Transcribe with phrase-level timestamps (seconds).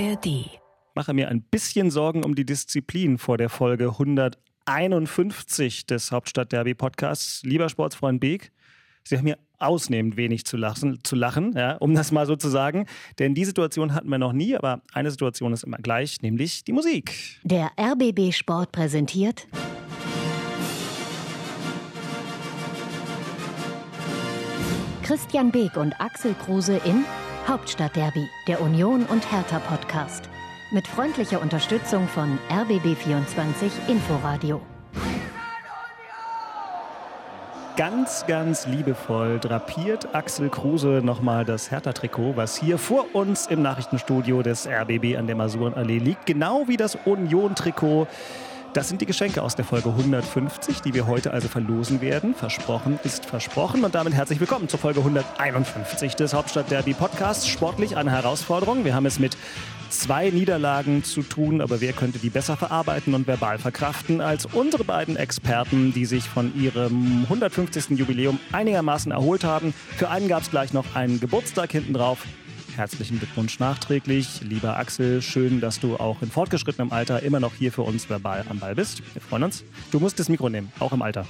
[0.00, 0.60] ARD.
[0.94, 7.42] mache mir ein bisschen Sorgen um die Disziplin vor der Folge 151 des Hauptstadt-Derby Podcasts.
[7.42, 8.52] Lieber Sportsfreund Beek,
[9.02, 12.48] Sie haben mir ausnehmend wenig zu lachen, zu lachen ja, um das mal so zu
[12.48, 12.86] sagen.
[13.18, 16.72] Denn die Situation hatten wir noch nie, aber eine Situation ist immer gleich, nämlich die
[16.72, 17.40] Musik.
[17.42, 19.48] Der RBB Sport präsentiert
[25.02, 27.04] Christian Beek und Axel Kruse in
[27.48, 30.28] Hauptstadtderby, der Union und Hertha Podcast.
[30.70, 34.60] Mit freundlicher Unterstützung von RBB24 Inforadio.
[37.78, 44.42] Ganz, ganz liebevoll drapiert Axel Kruse nochmal das Hertha-Trikot, was hier vor uns im Nachrichtenstudio
[44.42, 46.26] des RBB an der Masurenallee liegt.
[46.26, 48.08] Genau wie das Union-Trikot.
[48.78, 52.32] Das sind die Geschenke aus der Folge 150, die wir heute also verlosen werden.
[52.32, 53.82] Versprochen ist versprochen.
[53.82, 57.48] Und damit herzlich willkommen zur Folge 151 des Hauptstadt-Derby Podcasts.
[57.48, 58.84] Sportlich eine Herausforderung.
[58.84, 59.36] Wir haben es mit
[59.90, 64.84] zwei Niederlagen zu tun, aber wer könnte die besser verarbeiten und verbal verkraften als unsere
[64.84, 67.98] beiden Experten, die sich von ihrem 150.
[67.98, 69.74] Jubiläum einigermaßen erholt haben.
[69.96, 72.24] Für einen gab es gleich noch einen Geburtstag hinten drauf.
[72.78, 74.40] Herzlichen Glückwunsch nachträglich.
[74.42, 78.44] Lieber Axel, schön, dass du auch in fortgeschrittenem Alter immer noch hier für uns verbal
[78.48, 79.02] am Ball bist.
[79.14, 79.64] Wir freuen uns.
[79.90, 81.26] Du musst das Mikro nehmen, auch im Alter.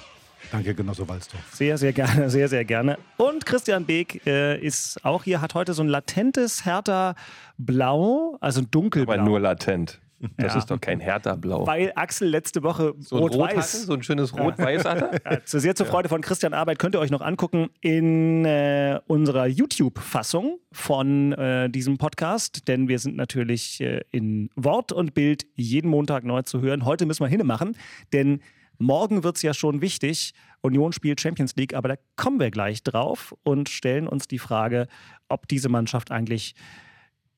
[0.53, 1.41] Danke, Genosse Walsdorf.
[1.51, 2.99] Sehr, sehr gerne, sehr, sehr gerne.
[3.17, 7.15] Und Christian Beek äh, ist auch hier, hat heute so ein latentes härter
[7.57, 9.15] Blau, also ein dunkelblau.
[9.15, 10.01] Aber nur latent.
[10.37, 10.59] Das Ja.
[10.59, 11.67] ist doch kein härter Blau.
[11.67, 13.83] Weil Axel letzte Woche so rot-weiß.
[13.87, 15.21] so ein schönes Rot-Weiß hatte.
[15.25, 19.01] Ja, zu sehr zur Freude von Christian Arbeit könnt ihr euch noch angucken in äh,
[19.07, 25.47] unserer YouTube-Fassung von äh, diesem Podcast, denn wir sind natürlich äh, in Wort und Bild
[25.55, 26.85] jeden Montag neu zu hören.
[26.85, 27.77] Heute müssen wir hinmachen,
[28.13, 28.41] denn
[28.79, 30.33] morgen wird's ja schon wichtig.
[30.61, 34.89] Union spielt Champions League, aber da kommen wir gleich drauf und stellen uns die Frage,
[35.29, 36.55] ob diese Mannschaft eigentlich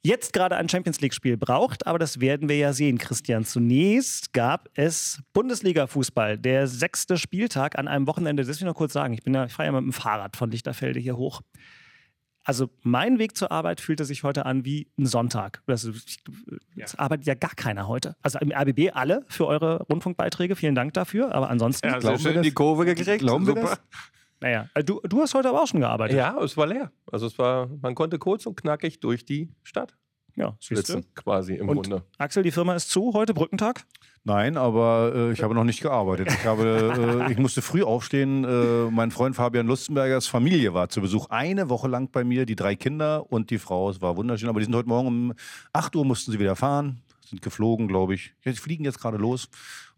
[0.03, 3.45] jetzt gerade ein Champions League-Spiel braucht, aber das werden wir ja sehen, Christian.
[3.45, 8.43] Zunächst gab es Bundesliga-Fußball, der sechste Spieltag an einem Wochenende.
[8.43, 9.15] Das will ich noch kurz sagen.
[9.15, 11.43] Ich bin ja, ich fahre ja mit dem Fahrrad von Lichterfelde hier hoch.
[12.43, 15.63] Also mein Weg zur Arbeit fühlte sich heute an wie ein Sonntag.
[15.67, 15.85] Das,
[16.77, 18.17] es arbeitet ja gar keiner heute.
[18.23, 20.57] Also im RBB alle für eure Rundfunkbeiträge.
[20.57, 21.35] Vielen Dank dafür.
[21.35, 22.55] Aber ansonsten, Ja, Glauben wir schön die das?
[22.55, 23.19] Kurve gekriegt.
[23.19, 23.69] Glauben wir Super.
[23.69, 23.81] das?
[24.41, 26.17] Naja, äh, du, du hast heute aber auch schon gearbeitet.
[26.17, 26.93] Ja, es war leer.
[27.11, 29.97] Also es war, man konnte kurz und knackig durch die Stadt
[30.37, 32.05] ja flitzen, quasi im Und Grunde.
[32.19, 33.85] Axel, die Firma ist zu heute, Brückentag.
[34.23, 36.29] Nein, aber äh, ich habe noch nicht gearbeitet.
[36.31, 38.45] Ich, habe, äh, ich musste früh aufstehen.
[38.45, 41.31] Äh, mein Freund Fabian Lustenbergers Familie war zu Besuch.
[41.31, 43.89] Eine Woche lang bei mir, die drei Kinder und die Frau.
[43.89, 44.49] Es war wunderschön.
[44.49, 45.35] Aber die sind heute Morgen um
[45.73, 47.01] 8 Uhr mussten sie wieder fahren.
[47.27, 48.35] Sind geflogen, glaube ich.
[48.45, 49.49] Die fliegen jetzt gerade los.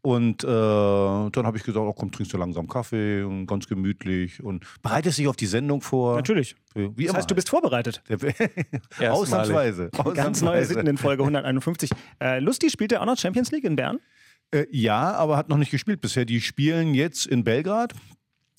[0.04, 4.42] Und äh, dann habe ich gesagt, oh, komm, trinkst du langsam Kaffee und ganz gemütlich
[4.42, 6.16] und bereitest dich auf die Sendung vor.
[6.16, 6.56] Natürlich.
[6.74, 7.18] Wie Das immer.
[7.18, 8.02] heißt, du bist vorbereitet.
[9.00, 9.90] Ausnahmsweise.
[10.14, 11.90] Ganz neue Sitten in Folge 151.
[12.20, 14.00] Äh, Lusti spielt ja auch noch Champions League in Bern.
[14.52, 16.24] Äh, ja, aber hat noch nicht gespielt bisher.
[16.24, 17.92] Die spielen jetzt in Belgrad.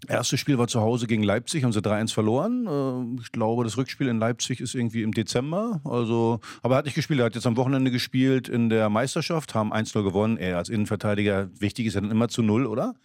[0.07, 2.67] Erstes Spiel war zu Hause gegen Leipzig, haben sie 3-1 verloren.
[2.67, 5.81] Äh, Ich glaube, das Rückspiel in Leipzig ist irgendwie im Dezember.
[5.83, 7.19] Also, aber er hat nicht gespielt.
[7.19, 10.37] Er hat jetzt am Wochenende gespielt in der Meisterschaft, haben 1-0 gewonnen.
[10.37, 12.95] Er als Innenverteidiger, wichtig ist ja dann immer zu Null, oder?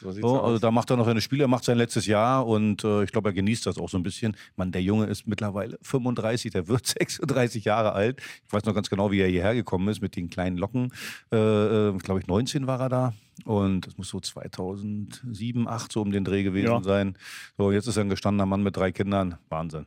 [0.00, 2.46] So sieht's So, also da macht er noch seine Spiele, er macht sein letztes Jahr
[2.46, 4.36] und äh, ich glaube, er genießt das auch so ein bisschen.
[4.56, 8.20] Man, der Junge ist mittlerweile 35, der wird 36 Jahre alt.
[8.46, 10.92] Ich weiß noch ganz genau, wie er hierher gekommen ist mit den kleinen Locken.
[11.32, 13.12] Äh, äh, glaube ich, 19 war er da.
[13.44, 16.82] Und das muss so 2007, 8 so um den Dreh gewesen Ja.
[16.82, 17.16] sein.
[17.56, 19.36] So, jetzt ist er ein gestandener Mann mit drei Kindern.
[19.48, 19.86] Wahnsinn.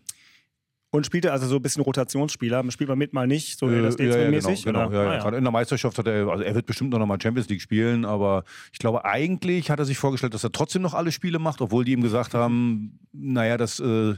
[0.94, 2.70] Und spielte also so ein bisschen Rotationsspieler.
[2.70, 4.66] Spielt man mit, mal nicht, so Äh, LSD-mäßig.
[4.66, 5.02] Genau, genau.
[5.02, 5.20] Ja, ja.
[5.20, 7.62] Ah, Gerade in der Meisterschaft hat er, also er wird bestimmt noch mal Champions League
[7.62, 8.44] spielen, aber
[8.74, 11.86] ich glaube, eigentlich hat er sich vorgestellt, dass er trotzdem noch alle Spiele macht, obwohl
[11.86, 14.16] die ihm gesagt haben, naja, das äh,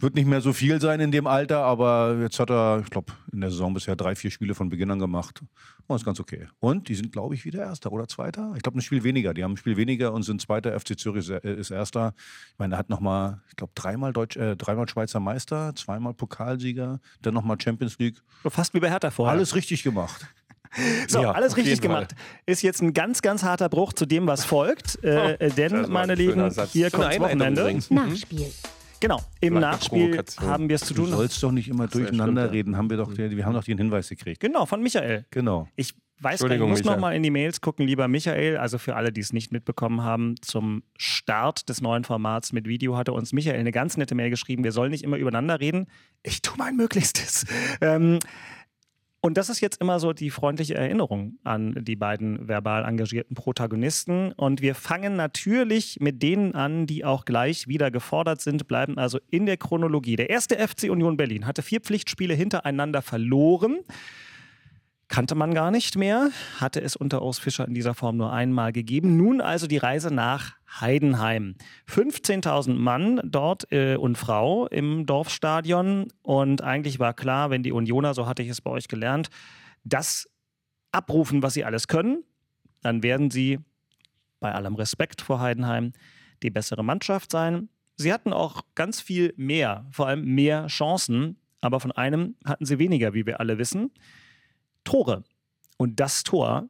[0.00, 3.12] wird nicht mehr so viel sein in dem Alter, aber jetzt hat er, ich glaube,
[3.32, 5.42] in der Saison bisher drei, vier Spiele von Beginn an gemacht.
[5.88, 6.48] Und ist ganz okay.
[6.58, 8.52] Und die sind, glaube ich, wieder Erster oder Zweiter.
[8.56, 9.34] Ich glaube, ein Spiel weniger.
[9.34, 10.78] Die haben ein Spiel weniger und sind Zweiter.
[10.78, 12.12] FC Zürich ist, ist Erster.
[12.52, 16.14] Ich meine, er hat noch mal, ich glaube, dreimal Deutsch, äh, dreimal Schweizer Meister, zweimal
[16.16, 18.16] Pokalsieger, dann noch mal Champions League.
[18.42, 19.34] So fast wie bei Hertha vorher.
[19.34, 20.26] Alles richtig gemacht.
[21.08, 22.14] so, Ja, alles richtig gemacht.
[22.44, 25.02] Ist jetzt ein ganz, ganz harter Bruch zu dem, was folgt.
[25.04, 27.78] Äh, äh, denn, meine Lieben, hier kommt Wochenende.
[27.90, 28.52] Nachspiel.
[29.00, 31.10] Genau, im Kleine Nachspiel haben wir es zu Du tun.
[31.12, 32.76] sollst doch nicht immer durcheinander stimmt, reden.
[32.76, 34.40] Haben wir doch, wir haben doch den Hinweis gekriegt.
[34.40, 35.26] Genau, von Michael.
[35.30, 35.68] Genau.
[35.76, 36.92] Ich weiß gar nicht, ich muss Micha.
[36.92, 38.56] noch mal in die Mails gucken, lieber Michael.
[38.56, 42.96] Also für alle, die es nicht mitbekommen haben, zum Start des neuen Formats mit Video
[42.96, 44.64] hatte uns Michael eine ganz nette Mail geschrieben.
[44.64, 45.86] Wir sollen nicht immer übereinander reden.
[46.22, 47.44] Ich tue mein Möglichstes.
[47.80, 48.18] Ähm,
[49.26, 54.30] und das ist jetzt immer so die freundliche Erinnerung an die beiden verbal engagierten Protagonisten.
[54.30, 59.18] Und wir fangen natürlich mit denen an, die auch gleich wieder gefordert sind, bleiben also
[59.28, 60.14] in der Chronologie.
[60.14, 63.80] Der erste FC Union Berlin hatte vier Pflichtspiele hintereinander verloren.
[65.08, 68.72] Kannte man gar nicht mehr, hatte es unter Urs Fischer in dieser Form nur einmal
[68.72, 69.16] gegeben.
[69.16, 71.54] Nun also die Reise nach Heidenheim.
[71.88, 78.14] 15.000 Mann dort äh, und Frau im Dorfstadion und eigentlich war klar, wenn die Unioner,
[78.14, 79.28] so hatte ich es bei euch gelernt,
[79.84, 80.28] das
[80.90, 82.24] abrufen, was sie alles können,
[82.82, 83.58] dann werden sie
[84.40, 85.92] bei allem Respekt vor Heidenheim
[86.42, 87.68] die bessere Mannschaft sein.
[87.96, 92.78] Sie hatten auch ganz viel mehr, vor allem mehr Chancen, aber von einem hatten sie
[92.78, 93.90] weniger, wie wir alle wissen.
[94.86, 95.24] Tore.
[95.76, 96.68] Und das Tor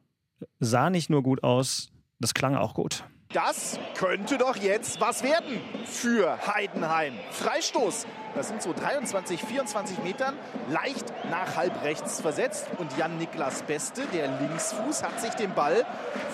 [0.59, 3.05] sah nicht nur gut aus, das klang auch gut.
[3.33, 7.13] Das könnte doch jetzt was werden für Heidenheim.
[7.31, 8.07] Freistoß.
[8.35, 10.37] Das sind so 23, 24 Metern,
[10.69, 12.67] leicht nach halb rechts versetzt.
[12.77, 15.85] Und Jan-Niklas Beste, der Linksfuß, hat sich den Ball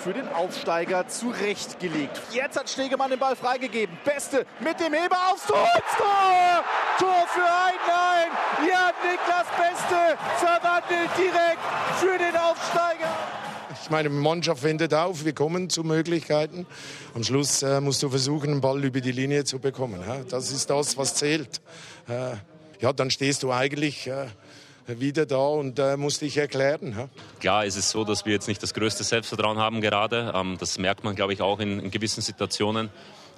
[0.04, 2.20] für den Aufsteiger zurechtgelegt.
[2.30, 3.96] Jetzt hat Stegemann den Ball freigegeben.
[4.04, 5.66] Beste mit dem Heber aufs Tor.
[5.96, 6.64] Tor!
[6.98, 8.30] Tor für Heidenheim.
[8.68, 11.62] Jan-Niklas Beste verwandelt direkt
[11.98, 12.93] für den Aufsteiger.
[13.84, 16.64] Ich meine, die Mannschaft wendet auf, wir kommen zu Möglichkeiten.
[17.12, 20.00] Am Schluss äh, musst du versuchen, den Ball über die Linie zu bekommen.
[20.08, 20.20] Ja?
[20.26, 21.60] Das ist das, was zählt.
[22.08, 22.36] Äh,
[22.80, 24.24] ja, dann stehst du eigentlich äh,
[24.86, 26.94] wieder da und äh, musst dich erklären.
[26.96, 27.08] Ja?
[27.40, 30.32] Klar, es ist so, dass wir jetzt nicht das größte Selbstvertrauen haben gerade.
[30.34, 32.88] Ähm, das merkt man, glaube ich, auch in, in, gewissen Situationen.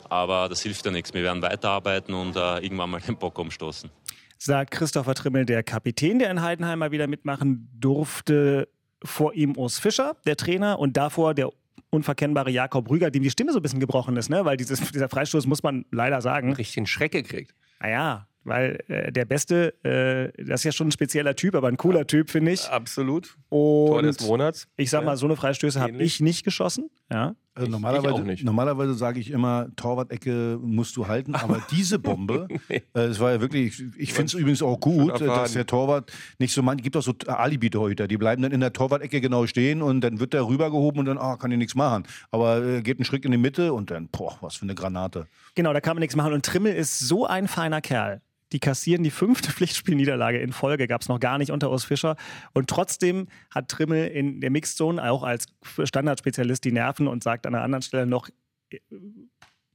[0.08, 1.12] Aber das hilft ja nichts.
[1.12, 3.90] Wir werden weiterarbeiten und äh, irgendwann mal den Bock umstoßen
[4.38, 8.68] sagt Christopher Trimmel, der Kapitän, der in Heidenheim mal wieder mitmachen durfte
[9.04, 11.50] vor ihm Urs Fischer, der Trainer, und davor der
[11.90, 14.44] unverkennbare Jakob Rüger, dem die Stimme so ein bisschen gebrochen ist, ne?
[14.44, 16.52] weil dieses, dieser Freistoß, muss man leider sagen.
[16.52, 17.54] Richtig einen Schreck gekriegt.
[17.80, 21.76] Naja, weil äh, der Beste, äh, das ist ja schon ein spezieller Typ, aber ein
[21.76, 22.68] cooler Typ, finde ich.
[22.68, 23.36] Absolut.
[23.48, 24.68] Und Tor des Monats.
[24.76, 26.90] Ich sag mal, so eine Freistöße habe ich nicht geschossen.
[27.10, 27.34] Ja.
[27.56, 32.82] Also normalerweise, normalerweise sage ich immer, Torwart-Ecke musst du halten, aber diese Bombe, nee.
[32.94, 36.52] äh, es war ja wirklich, ich finde es übrigens auch gut, dass der Torwart nicht
[36.52, 40.02] so, man gibt auch so Alibi-Torhüter, die bleiben dann in der Torwart-Ecke genau stehen und
[40.02, 42.04] dann wird der rübergehoben und dann, ah, kann ich nichts machen.
[42.30, 45.26] Aber äh, geht einen Schritt in die Mitte und dann, boah, was für eine Granate.
[45.54, 48.20] Genau, da kann man nichts machen und Trimmel ist so ein feiner Kerl.
[48.52, 52.16] Die kassieren die fünfte Pflichtspielniederlage in Folge, gab es noch gar nicht unter Urs Fischer.
[52.52, 55.46] Und trotzdem hat Trimmel in der Mixzone auch als
[55.82, 58.28] Standardspezialist die Nerven und sagt an einer anderen Stelle noch
[58.70, 58.78] äh,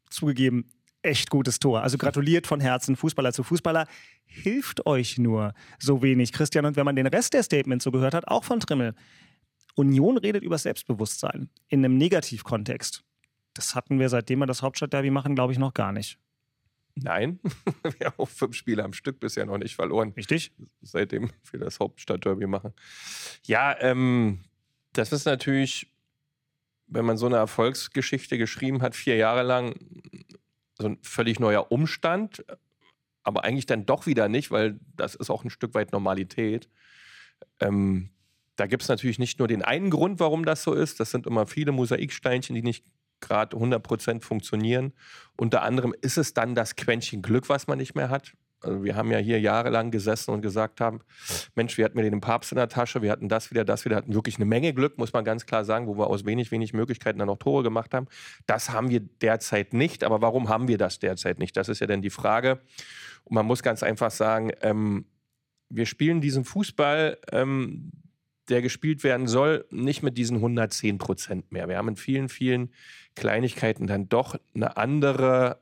[0.10, 0.70] zugegeben,
[1.02, 1.82] echt gutes Tor.
[1.82, 3.88] Also gratuliert von Herzen, Fußballer zu Fußballer.
[4.26, 6.66] Hilft euch nur so wenig, Christian.
[6.66, 8.94] Und wenn man den Rest der Statements so gehört hat, auch von Trimmel.
[9.76, 13.04] Union redet über Selbstbewusstsein in einem Negativkontext.
[13.54, 16.18] Das hatten wir, seitdem wir das Hauptstadtderby machen, glaube ich, noch gar nicht.
[17.04, 17.40] Nein,
[17.98, 20.14] wir haben auch fünf Spiele am Stück bisher noch nicht verloren.
[20.16, 20.52] Richtig.
[20.82, 22.74] Seitdem wir das Hauptstadtderby machen.
[23.46, 24.40] Ja, ähm,
[24.94, 25.88] das ist natürlich,
[26.88, 29.76] wenn man so eine Erfolgsgeschichte geschrieben hat, vier Jahre lang,
[30.78, 32.44] so ein völlig neuer Umstand,
[33.24, 36.70] aber eigentlich dann doch wieder nicht, weil das ist auch ein Stück weit Normalität.
[37.60, 38.10] Ähm,
[38.56, 41.00] da gibt es natürlich nicht nur den einen Grund, warum das so ist.
[41.00, 42.86] Das sind immer viele Mosaiksteinchen, die nicht
[43.22, 44.94] gerade 100% funktionieren.
[45.38, 48.34] Unter anderem ist es dann das Quäntchen Glück, was man nicht mehr hat.
[48.64, 51.00] Also wir haben ja hier jahrelang gesessen und gesagt haben,
[51.56, 53.96] Mensch, wir hatten mir den Papst in der Tasche, wir hatten das wieder, das wieder,
[53.96, 56.74] hatten wirklich eine Menge Glück, muss man ganz klar sagen, wo wir aus wenig, wenig
[56.74, 58.08] Möglichkeiten dann noch Tore gemacht haben.
[58.46, 60.04] Das haben wir derzeit nicht.
[60.04, 61.58] Aber warum haben wir das derzeit nicht?
[61.58, 62.62] Das ist ja dann die Frage.
[63.24, 65.06] Und man muss ganz einfach sagen, ähm,
[65.70, 67.92] wir spielen diesen Fußball, ähm,
[68.50, 71.70] der gespielt werden soll, nicht mit diesen 110 Prozent mehr.
[71.70, 72.72] Wir haben in vielen, vielen
[73.16, 75.60] Kleinigkeiten dann doch eine andere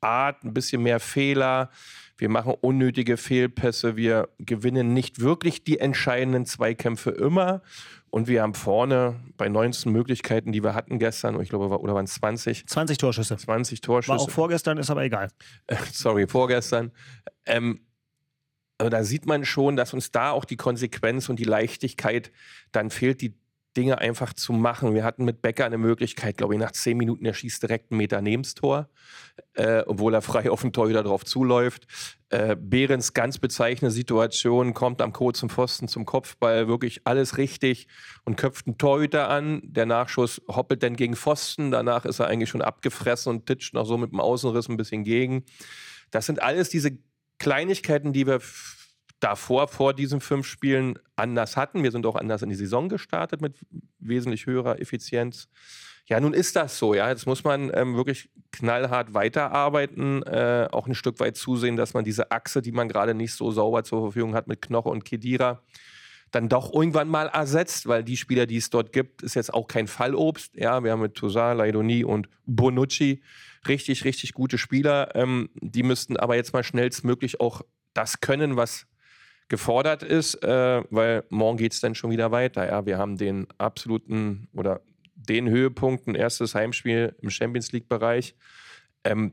[0.00, 1.70] Art, ein bisschen mehr Fehler.
[2.18, 3.96] Wir machen unnötige Fehlpässe.
[3.96, 7.62] Wir gewinnen nicht wirklich die entscheidenden Zweikämpfe immer.
[8.10, 12.04] Und wir haben vorne bei 19 Möglichkeiten, die wir hatten gestern, ich glaube, oder waren
[12.04, 12.66] es 20?
[12.66, 13.36] 20 Torschüsse.
[13.36, 14.16] 20 Torschüsse.
[14.16, 15.28] War auch vorgestern, ist aber egal.
[15.92, 16.92] Sorry, vorgestern.
[17.44, 17.80] Ähm,
[18.78, 22.30] also da sieht man schon, dass uns da auch die Konsequenz und die Leichtigkeit
[22.72, 23.34] dann fehlt, die
[23.76, 24.94] Dinge einfach zu machen.
[24.94, 27.98] Wir hatten mit Becker eine Möglichkeit, glaube ich, nach zehn Minuten, er schießt direkt einen
[27.98, 28.88] Meter neben das Tor,
[29.54, 31.86] äh, obwohl er frei auf den Torhüter drauf zuläuft.
[32.30, 37.86] Äh, Behrens ganz bezeichnende Situation, kommt am kurzen Pfosten zum Kopfball, wirklich alles richtig
[38.24, 39.60] und köpft einen Torhüter an.
[39.62, 43.84] Der Nachschuss hoppelt dann gegen Pfosten, danach ist er eigentlich schon abgefressen und titscht noch
[43.84, 45.44] so mit dem Außenriss ein bisschen gegen.
[46.10, 46.98] Das sind alles diese
[47.38, 48.40] Kleinigkeiten, die wir
[49.20, 51.82] davor, vor diesen fünf Spielen, anders hatten.
[51.82, 53.58] Wir sind auch anders in die Saison gestartet mit
[53.98, 55.48] wesentlich höherer Effizienz.
[56.06, 56.94] Ja, nun ist das so.
[56.94, 61.94] Ja, jetzt muss man ähm, wirklich knallhart weiterarbeiten, äh, auch ein Stück weit zusehen, dass
[61.94, 65.04] man diese Achse, die man gerade nicht so sauber zur Verfügung hat mit Knoche und
[65.04, 65.62] Kedira,
[66.30, 69.66] dann doch irgendwann mal ersetzt, weil die Spieler, die es dort gibt, ist jetzt auch
[69.66, 70.54] kein Fallobst.
[70.54, 73.22] Ja, wir haben mit Toussaint, Laidoni und Bonucci
[73.66, 75.14] richtig, richtig gute Spieler.
[75.14, 77.62] Ähm, die müssten aber jetzt mal schnellstmöglich auch
[77.94, 78.86] das können, was
[79.48, 82.66] gefordert ist, äh, weil morgen geht es dann schon wieder weiter.
[82.66, 84.80] Ja, wir haben den absoluten oder
[85.14, 88.34] den Höhepunkt, ein erstes Heimspiel im Champions League-Bereich.
[89.04, 89.32] Ähm,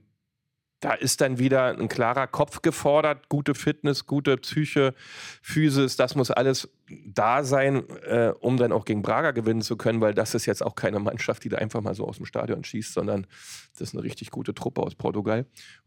[0.84, 4.94] da ist dann wieder ein klarer Kopf gefordert, gute Fitness, gute Psyche,
[5.42, 6.70] Physis, das muss alles
[7.06, 10.62] da sein, äh, um dann auch gegen Braga gewinnen zu können, weil das ist jetzt
[10.62, 13.28] auch keine Mannschaft, die da einfach mal so aus dem Stadion schießt, sondern
[13.72, 15.46] das ist eine richtig gute Truppe aus Portugal.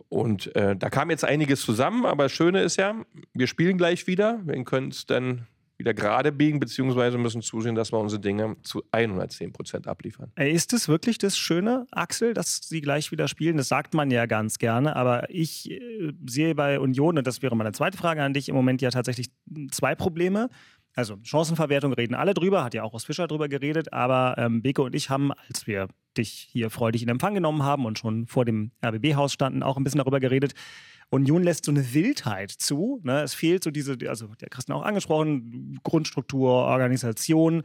[0.09, 2.95] Und äh, da kam jetzt einiges zusammen, aber das Schöne ist ja,
[3.35, 5.47] wir spielen gleich wieder, wir können es dann
[5.79, 10.33] wieder gerade biegen, beziehungsweise müssen zusehen, dass wir unsere Dinge zu 110 Prozent abliefern.
[10.37, 13.57] Ist es wirklich das Schöne, Axel, dass sie gleich wieder spielen?
[13.57, 17.57] Das sagt man ja ganz gerne, aber ich äh, sehe bei Union, und das wäre
[17.57, 19.29] meine zweite Frage an dich, im Moment ja tatsächlich
[19.71, 20.49] zwei Probleme.
[20.95, 24.81] Also Chancenverwertung reden alle drüber, hat ja auch aus Fischer drüber geredet, aber ähm, Beke
[24.81, 28.47] und ich haben, als wir dich hier freudig in Empfang genommen haben und schon vor
[28.47, 30.55] dem RBB-Haus standen, auch ein bisschen darüber geredet,
[31.11, 33.01] Union lässt so eine Wildheit zu.
[33.05, 33.23] Ne?
[33.23, 37.63] Es fehlt so diese, also der Christian auch angesprochen, Grundstruktur, Organisation.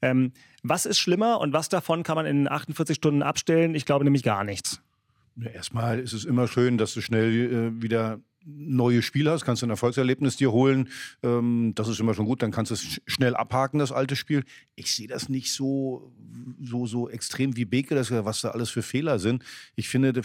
[0.00, 0.32] Ähm,
[0.62, 3.74] was ist schlimmer und was davon kann man in 48 Stunden abstellen?
[3.74, 4.80] Ich glaube nämlich gar nichts.
[5.52, 9.66] Erstmal ist es immer schön, dass du schnell äh, wieder neue Spiel hast, kannst du
[9.66, 10.88] ein Erfolgserlebnis dir holen.
[11.22, 12.42] Ähm, das ist immer schon gut.
[12.42, 14.44] Dann kannst du es schnell abhaken, das alte Spiel.
[14.74, 16.12] Ich sehe das nicht so,
[16.60, 19.44] so, so extrem wie Beke, das, was da alles für Fehler sind.
[19.76, 20.20] Ich finde,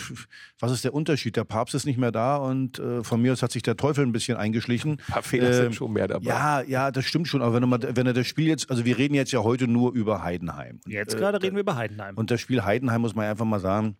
[0.60, 1.36] was ist der Unterschied?
[1.36, 4.06] Der Papst ist nicht mehr da und äh, von mir aus hat sich der Teufel
[4.06, 4.92] ein bisschen eingeschlichen.
[4.92, 6.26] Ein paar Fehler äh, sind ähm, schon mehr dabei.
[6.26, 7.42] Ja, ja, das stimmt schon.
[7.42, 9.94] Aber wenn, mal, wenn er das Spiel jetzt, also wir reden jetzt ja heute nur
[9.94, 10.80] über Heidenheim.
[10.88, 12.16] Jetzt gerade äh, reden wir über Heidenheim.
[12.16, 13.98] Und das Spiel Heidenheim muss man einfach mal sagen,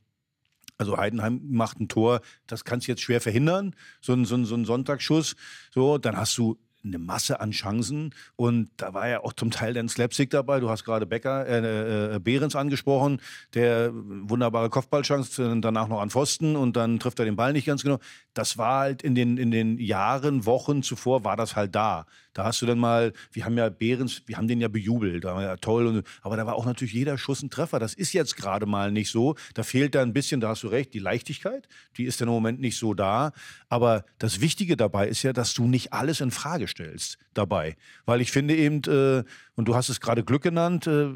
[0.80, 4.46] also Heidenheim macht ein Tor, das kannst du jetzt schwer verhindern, so ein, so ein,
[4.46, 5.36] so ein Sonntagsschuss.
[5.72, 9.74] So, dann hast du eine Masse an Chancen und da war ja auch zum Teil
[9.74, 10.62] dann Slapstick dabei.
[10.62, 13.22] Du hast gerade Becker, äh, äh, Behrens angesprochen,
[13.54, 17.84] der wunderbare Kopfballchance, danach noch an Pfosten und dann trifft er den Ball nicht ganz
[17.84, 18.00] genau.
[18.34, 22.06] Das war halt in den, in den Jahren, Wochen zuvor war das halt da.
[22.34, 25.36] Da hast du dann mal, wir haben ja Behrens, wir haben den ja bejubelt, da
[25.36, 25.88] war ja toll.
[25.88, 27.80] Und, aber da war auch natürlich jeder Schuss ein Treffer.
[27.80, 29.36] Das ist jetzt gerade mal nicht so.
[29.54, 31.68] Da fehlt da ein bisschen, da hast du recht, die Leichtigkeit.
[31.98, 33.32] Die ist dann im Moment nicht so da.
[33.68, 37.76] Aber das Wichtige dabei ist ja, dass du nicht alles in Frage stellst dabei.
[38.06, 39.24] Weil ich finde eben, äh,
[39.56, 41.10] und du hast es gerade Glück genannt, äh,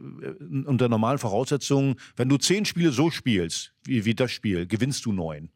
[0.65, 5.13] unter normalen Voraussetzungen, wenn du zehn Spiele so spielst, wie, wie das Spiel, gewinnst du
[5.13, 5.49] neun.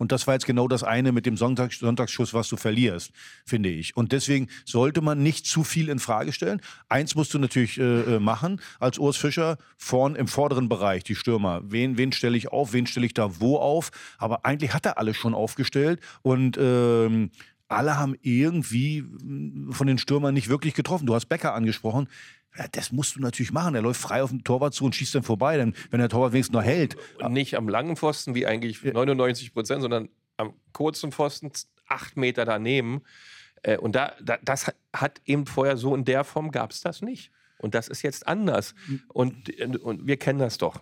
[0.00, 3.12] Und das war jetzt genau das eine mit dem Sonntag, Sonntagsschuss, was du verlierst,
[3.44, 3.98] finde ich.
[3.98, 6.62] Und deswegen sollte man nicht zu viel in Frage stellen.
[6.88, 11.14] Eins musst du natürlich äh, äh machen als Urs Fischer vorn im vorderen Bereich, die
[11.14, 11.60] Stürmer.
[11.64, 12.72] Wen, wen stelle ich auf?
[12.72, 13.90] Wen stelle ich da wo auf?
[14.16, 17.30] Aber eigentlich hat er alles schon aufgestellt und ähm,
[17.68, 19.04] alle haben irgendwie
[19.70, 21.04] von den Stürmern nicht wirklich getroffen.
[21.04, 22.08] Du hast Becker angesprochen.
[22.56, 23.74] Ja, das musst du natürlich machen.
[23.74, 26.32] Er läuft frei auf den Torwart zu und schießt dann vorbei, denn wenn der Torwart
[26.32, 26.96] wenigstens noch hält.
[27.22, 31.52] Und nicht am langen Pfosten, wie eigentlich 99 Prozent, sondern am kurzen Pfosten,
[31.86, 33.02] acht Meter daneben.
[33.62, 37.02] Äh, und da, da, das hat eben vorher so in der Form gab es das
[37.02, 37.30] nicht.
[37.58, 38.74] Und das ist jetzt anders.
[39.08, 40.80] Und, und wir kennen das doch.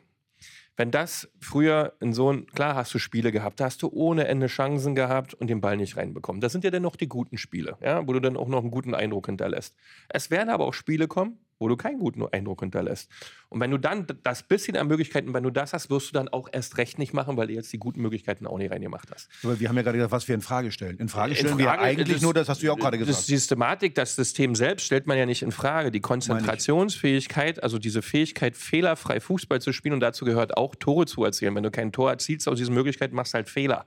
[0.76, 4.28] Wenn das früher in so ein, klar hast du Spiele gehabt, da hast du ohne
[4.28, 6.40] Ende Chancen gehabt und den Ball nicht reinbekommen.
[6.40, 8.70] Das sind ja dann noch die guten Spiele, ja, wo du dann auch noch einen
[8.70, 9.74] guten Eindruck hinterlässt.
[10.08, 13.10] Es werden aber auch Spiele kommen, wo du keinen guten Eindruck hinterlässt.
[13.48, 16.28] Und wenn du dann das bisschen an Möglichkeiten, wenn du das hast, wirst du dann
[16.28, 19.28] auch erst recht nicht machen, weil du jetzt die guten Möglichkeiten auch nicht reingemacht hast.
[19.42, 20.98] Aber wir haben ja gerade gesagt, was wir in Frage stellen.
[20.98, 22.98] In Frage stellen in Frage, wir eigentlich das, nur, das hast du ja auch gerade
[22.98, 23.26] gesagt.
[23.28, 25.90] Die Systematik, das System selbst stellt man ja nicht in Frage.
[25.90, 31.24] Die Konzentrationsfähigkeit, also diese Fähigkeit, fehlerfrei Fußball zu spielen und dazu gehört auch Tore zu
[31.24, 31.54] erzielen.
[31.54, 33.86] Wenn du kein Tor erzielst aus diesen Möglichkeiten, machst du halt Fehler.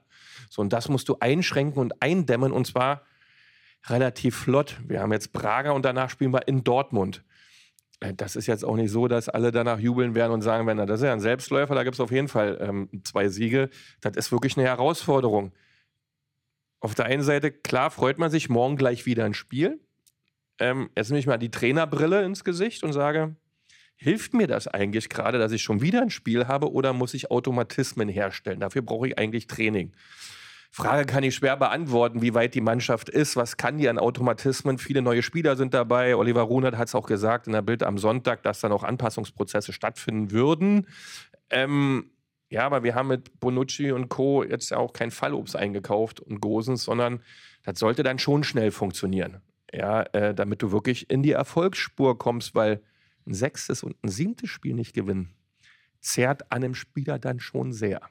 [0.50, 3.04] So, und das musst du einschränken und eindämmen und zwar
[3.88, 4.80] relativ flott.
[4.88, 7.24] Wir haben jetzt Braga und danach spielen wir in Dortmund.
[8.02, 10.86] Äh, das ist jetzt auch nicht so, dass alle danach jubeln werden und sagen werden,
[10.86, 13.70] das ist ja ein Selbstläufer, da gibt es auf jeden Fall ähm, zwei Siege.
[14.02, 15.54] Das ist wirklich eine Herausforderung.
[16.82, 19.80] Auf der einen Seite, klar, freut man sich morgen gleich wieder ein Spiel.
[20.60, 23.36] Ähm, jetzt nehme ich mal die Trainerbrille ins Gesicht und sage,
[23.96, 27.30] hilft mir das eigentlich gerade, dass ich schon wieder ein Spiel habe oder muss ich
[27.30, 28.60] Automatismen herstellen?
[28.60, 29.94] Dafür brauche ich eigentlich Training.
[30.74, 33.36] Frage kann ich schwer beantworten, wie weit die Mannschaft ist.
[33.36, 34.78] Was kann die an Automatismen?
[34.78, 36.16] Viele neue Spieler sind dabei.
[36.16, 39.74] Oliver Runert hat es auch gesagt in der Bild am Sonntag, dass dann auch Anpassungsprozesse
[39.74, 40.88] stattfinden würden.
[41.50, 42.12] Ähm,
[42.50, 44.44] ja, aber wir haben mit Bonucci und Co.
[44.46, 47.22] jetzt ja auch kein Fallobst eingekauft und Gosens, sondern
[47.64, 49.42] das sollte dann schon schnell funktionieren.
[49.74, 52.82] Ja, äh, damit du wirklich in die Erfolgsspur kommst, weil
[53.28, 55.34] ein sechstes und ein siebtes Spiel nicht gewinnen,
[56.00, 58.02] zerrt an einem Spieler dann schon sehr.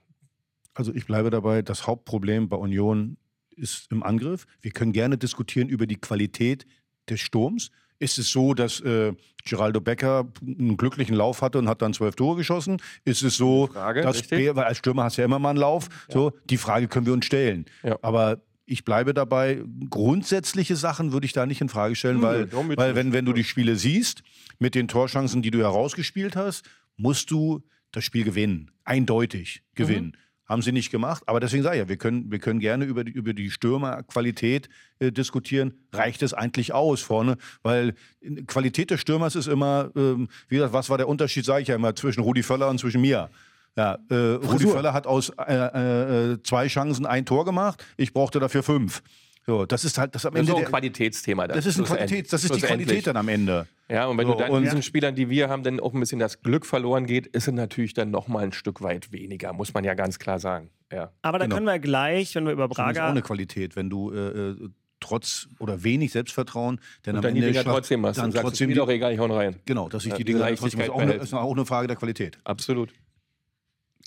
[0.74, 3.16] Also ich bleibe dabei, das Hauptproblem bei Union
[3.50, 4.46] ist im Angriff.
[4.60, 6.66] Wir können gerne diskutieren über die Qualität
[7.08, 7.70] des Sturms.
[7.98, 9.12] Ist es so, dass äh,
[9.44, 12.78] Geraldo Becker einen glücklichen Lauf hatte und hat dann zwölf Tore geschossen?
[13.04, 15.58] Ist es so, Frage, dass Be weil als Stürmer hast du ja immer mal einen
[15.58, 15.88] Lauf.
[16.08, 16.14] Ja.
[16.14, 17.66] So, die Frage können wir uns stellen.
[17.82, 17.98] Ja.
[18.00, 22.78] Aber ich bleibe dabei, grundsätzliche Sachen würde ich da nicht in Frage stellen, weil, damit
[22.78, 24.22] weil wenn, wenn du die Spiele siehst,
[24.58, 26.64] mit den Torchancen, die du herausgespielt hast,
[26.96, 27.62] musst du
[27.92, 28.70] das Spiel gewinnen.
[28.84, 30.16] Eindeutig gewinnen.
[30.50, 33.04] Haben sie nicht gemacht, aber deswegen sage ich ja, wir können, wir können gerne über
[33.04, 35.74] die, über die Stürmerqualität äh, diskutieren.
[35.92, 37.36] Reicht es eigentlich aus vorne?
[37.62, 41.62] Weil äh, Qualität des Stürmers ist immer, ähm, wie gesagt, was war der Unterschied, sage
[41.62, 43.30] ich ja immer, zwischen Rudi Völler und zwischen mir?
[43.76, 47.86] Ja, äh, Rudi Völler hat aus äh, äh, äh, zwei Chancen ein Tor gemacht.
[47.96, 49.04] Ich brauchte dafür fünf.
[49.46, 50.52] So, das ist halt das am Das ist Ende.
[50.52, 51.48] auch ein Der, Qualitätsthema.
[51.48, 52.08] dann, das ist ein schlussendlich.
[52.10, 52.60] Qualität, das ist die.
[52.60, 53.66] Qualität dann am Ende.
[53.88, 56.18] Ja, und wenn So, du dann diesen Spielern, die wir haben, dann auch ein bisschen
[56.20, 59.82] das Glück verloren geht, ist es natürlich dann nochmal ein Stück weit weniger, muss man
[59.84, 60.70] ja ganz klar sagen.
[60.92, 61.10] Ja.
[61.22, 61.56] Aber da Genau.
[61.56, 63.08] können wir gleich, wenn wir über Das ist auch Braga.
[63.10, 64.68] eine Qualität, wenn du äh, äh,
[65.00, 68.26] trotz oder wenig Selbstvertrauen, denn Und am dann die Ende Dinger schafft- trotzdem machst dann
[68.26, 69.56] und sagst, trotzdem ist mir die, doch egal, ich hau rein.
[69.64, 71.22] genau, dass ich Ja, die diese Dinge trotzdem ist auch, eine, behält.
[71.22, 72.38] ist auch eine Frage der Qualität.
[72.44, 72.92] Absolut.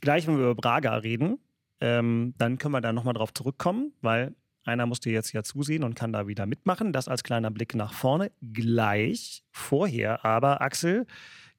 [0.02, 1.40] gleich, wenn wir über Braga reden,
[1.82, 5.96] ähm, dann können wir da nochmal drauf zurückkommen, weil einer musste jetzt ja zusehen und
[5.96, 6.94] kann da wieder mitmachen.
[6.94, 8.32] Das als kleiner Blick nach vorne.
[8.42, 11.06] Gleich vorher aber, Axel,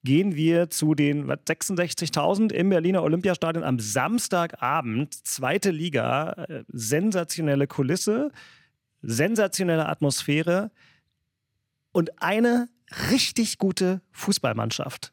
[0.05, 5.27] gehen wir zu den was, 66.000 im Berliner Olympiastadion am Samstagabend.
[5.27, 8.31] Zweite Liga, äh, sensationelle Kulisse,
[9.03, 10.71] sensationelle Atmosphäre
[11.93, 12.69] und eine
[13.11, 15.13] richtig gute Fußballmannschaft.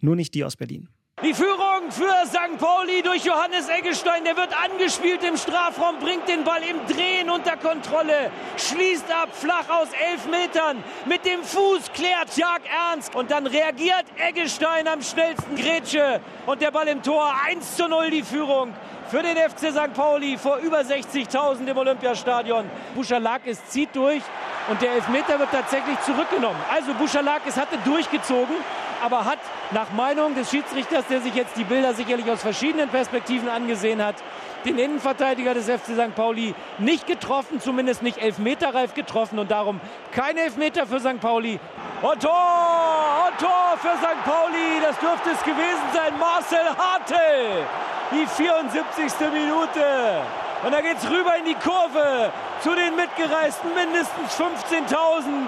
[0.00, 0.88] Nur nicht die aus Berlin.
[1.24, 2.58] Die Führung für St.
[2.58, 4.24] Pauli durch Johannes Eggestein.
[4.24, 9.68] Der wird angespielt im Strafraum, bringt den Ball im Drehen unter Kontrolle, schließt ab, flach
[9.68, 10.82] aus elf Metern.
[11.06, 16.70] Mit dem Fuß klärt Jag Ernst und dann reagiert Eggestein am schnellsten Grätsche und der
[16.70, 17.32] Ball im Tor.
[17.46, 18.74] 1 zu 0 die Führung
[19.10, 19.94] für den FC St.
[19.94, 22.70] Pauli vor über 60.000 im Olympiastadion.
[22.94, 24.22] Buschalakis zieht durch
[24.68, 26.60] und der Elfmeter wird tatsächlich zurückgenommen.
[26.70, 28.56] Also Buschalakis hatte durchgezogen,
[29.02, 29.38] aber hat
[29.70, 34.16] nach Meinung des Schiedsrichters, der sich jetzt die Bilder sicherlich aus verschiedenen Perspektiven angesehen hat,
[34.64, 36.14] den Innenverteidiger des FC St.
[36.14, 39.80] Pauli nicht getroffen, zumindest nicht elfmeterreif getroffen und darum
[40.12, 41.20] kein Elfmeter für St.
[41.20, 41.60] Pauli.
[42.02, 43.28] Und Tor!
[43.28, 44.24] Und Tor für St.
[44.24, 46.18] Pauli, das dürfte es gewesen sein.
[46.18, 47.66] Marcel Hartel,
[48.10, 49.32] die 74.
[49.32, 50.22] Minute.
[50.64, 55.46] Und da geht's rüber in die Kurve zu den mitgereisten mindestens 15.000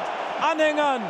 [0.50, 1.02] Anhängern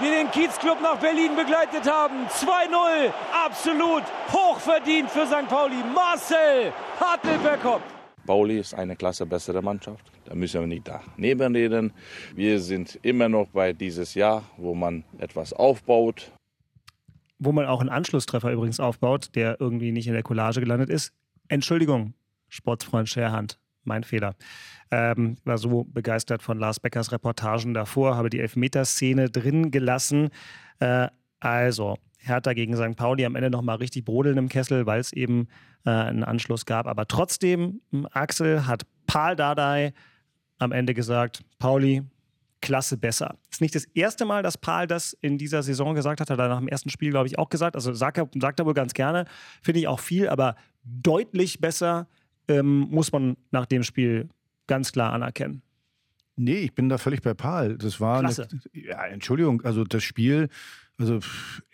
[0.00, 2.26] die den Kiezclub nach Berlin begleitet haben.
[2.26, 3.12] 2-0,
[3.46, 5.48] absolut hochverdient für St.
[5.48, 5.76] Pauli.
[5.94, 7.82] Marcel Hartl-Bergkopf.
[8.26, 10.10] Pauli ist eine Klasse bessere Mannschaft.
[10.24, 11.92] Da müssen wir nicht daneben reden.
[12.34, 16.32] Wir sind immer noch bei dieses Jahr, wo man etwas aufbaut.
[17.38, 21.12] wo man auch einen Anschlusstreffer übrigens aufbaut, der irgendwie nicht in der Collage gelandet ist.
[21.48, 22.14] Entschuldigung,
[22.48, 24.34] Sportsfreund Scherhand, mein Fehler.
[24.90, 30.30] Ähm, war so begeistert von Lars Beckers Reportagen davor, habe die Elfmeterszene drin gelassen.
[30.80, 31.08] Äh,
[31.40, 32.96] also, Hertha gegen St.
[32.96, 35.48] Pauli am Ende nochmal richtig brodeln im Kessel, weil es eben
[35.84, 36.86] äh, einen Anschluss gab.
[36.86, 39.92] Aber trotzdem, m, Axel hat Paul Dardai
[40.58, 42.02] am Ende gesagt, Pauli,
[42.60, 43.36] Klasse besser.
[43.50, 46.30] Ist nicht das erste Mal, dass Paul das in dieser Saison gesagt hat.
[46.30, 47.74] Hat er nach dem ersten Spiel, glaube ich, auch gesagt.
[47.74, 49.26] Also sagt er, sagt er wohl ganz gerne.
[49.62, 52.06] Finde ich auch viel, aber deutlich besser
[52.48, 54.28] ähm, muss man nach dem Spiel
[54.66, 55.62] ganz klar anerkennen.
[56.36, 57.76] Nee, ich bin da völlig bei Paul.
[57.76, 58.48] Das war Klasse.
[58.50, 60.48] Eine, ja, Entschuldigung, also das Spiel,
[60.98, 61.18] also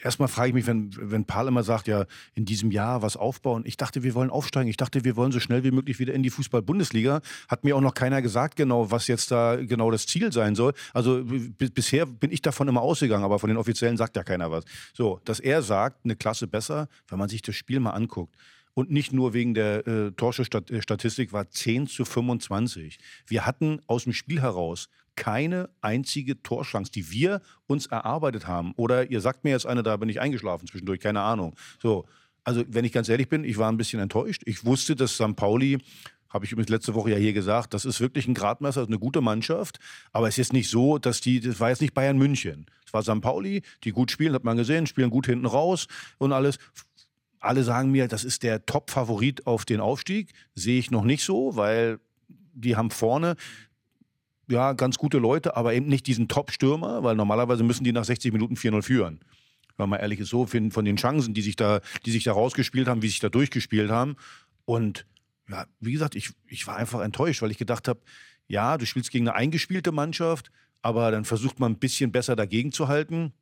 [0.03, 3.63] erstmal frage ich mich, wenn, wenn Paul immer sagt, ja, in diesem Jahr was aufbauen.
[3.67, 4.69] Ich dachte, wir wollen aufsteigen.
[4.69, 7.21] Ich dachte, wir wollen so schnell wie möglich wieder in die Fußball-Bundesliga.
[7.49, 10.73] Hat mir auch noch keiner gesagt, genau, was jetzt da genau das Ziel sein soll.
[10.95, 14.65] Also bisher bin ich davon immer ausgegangen, aber von den Offiziellen sagt ja keiner was.
[14.95, 18.35] So, dass er sagt, eine Klasse besser, wenn man sich das Spiel mal anguckt.
[18.79, 22.99] Und nicht nur wegen der äh, Torschussstatistik war 10 zu 25.
[23.27, 28.75] Wir hatten aus dem Spiel heraus keine einzige Torschance, die wir uns erarbeitet haben.
[28.77, 31.57] Oder ihr sagt mir jetzt eine, da bin ich eingeschlafen zwischendurch, keine Ahnung.
[31.83, 32.07] So,
[32.45, 34.43] also wenn ich ganz ehrlich bin, ich war ein bisschen enttäuscht.
[34.47, 35.35] Ich wusste, dass St.
[35.35, 35.79] Pauli
[36.29, 39.21] habe ich übrigens letzte Woche ja hier gesagt, das ist wirklich ein Gradmesser, eine gute
[39.21, 39.81] Mannschaft.
[40.13, 42.67] Aber es ist nicht so, dass die, das war jetzt nicht Bayern München.
[42.87, 43.21] Es war St.
[43.21, 45.89] Pauli, die gut spielen, hat man gesehen, spielen gut hinten raus
[46.19, 46.59] und alles.
[47.41, 50.33] Alle sagen mir, das ist der Top-Favorit auf den Aufstieg.
[50.55, 52.01] Sehe ich noch nicht so, weil
[52.53, 53.37] die haben vorne
[54.49, 58.33] ja ganz gute Leute, aber eben nicht diesen Top-Stürmer, weil normalerweise müssen die nach 60
[58.33, 59.21] Minuten 4-0 führen.
[59.77, 62.89] Wenn man ehrlich ist, so von den Chancen, die sich da, die sich da rausgespielt
[62.89, 64.17] haben, wie sich da durchgespielt haben.
[64.65, 65.07] Und
[65.49, 68.01] ja, wie gesagt, ich, ich war einfach enttäuscht, weil ich gedacht habe,
[68.49, 70.51] ja, du spielst gegen eine eingespielte Mannschaft,
[70.83, 73.33] aber dann versucht man ein bisschen besser dagegen zu halten.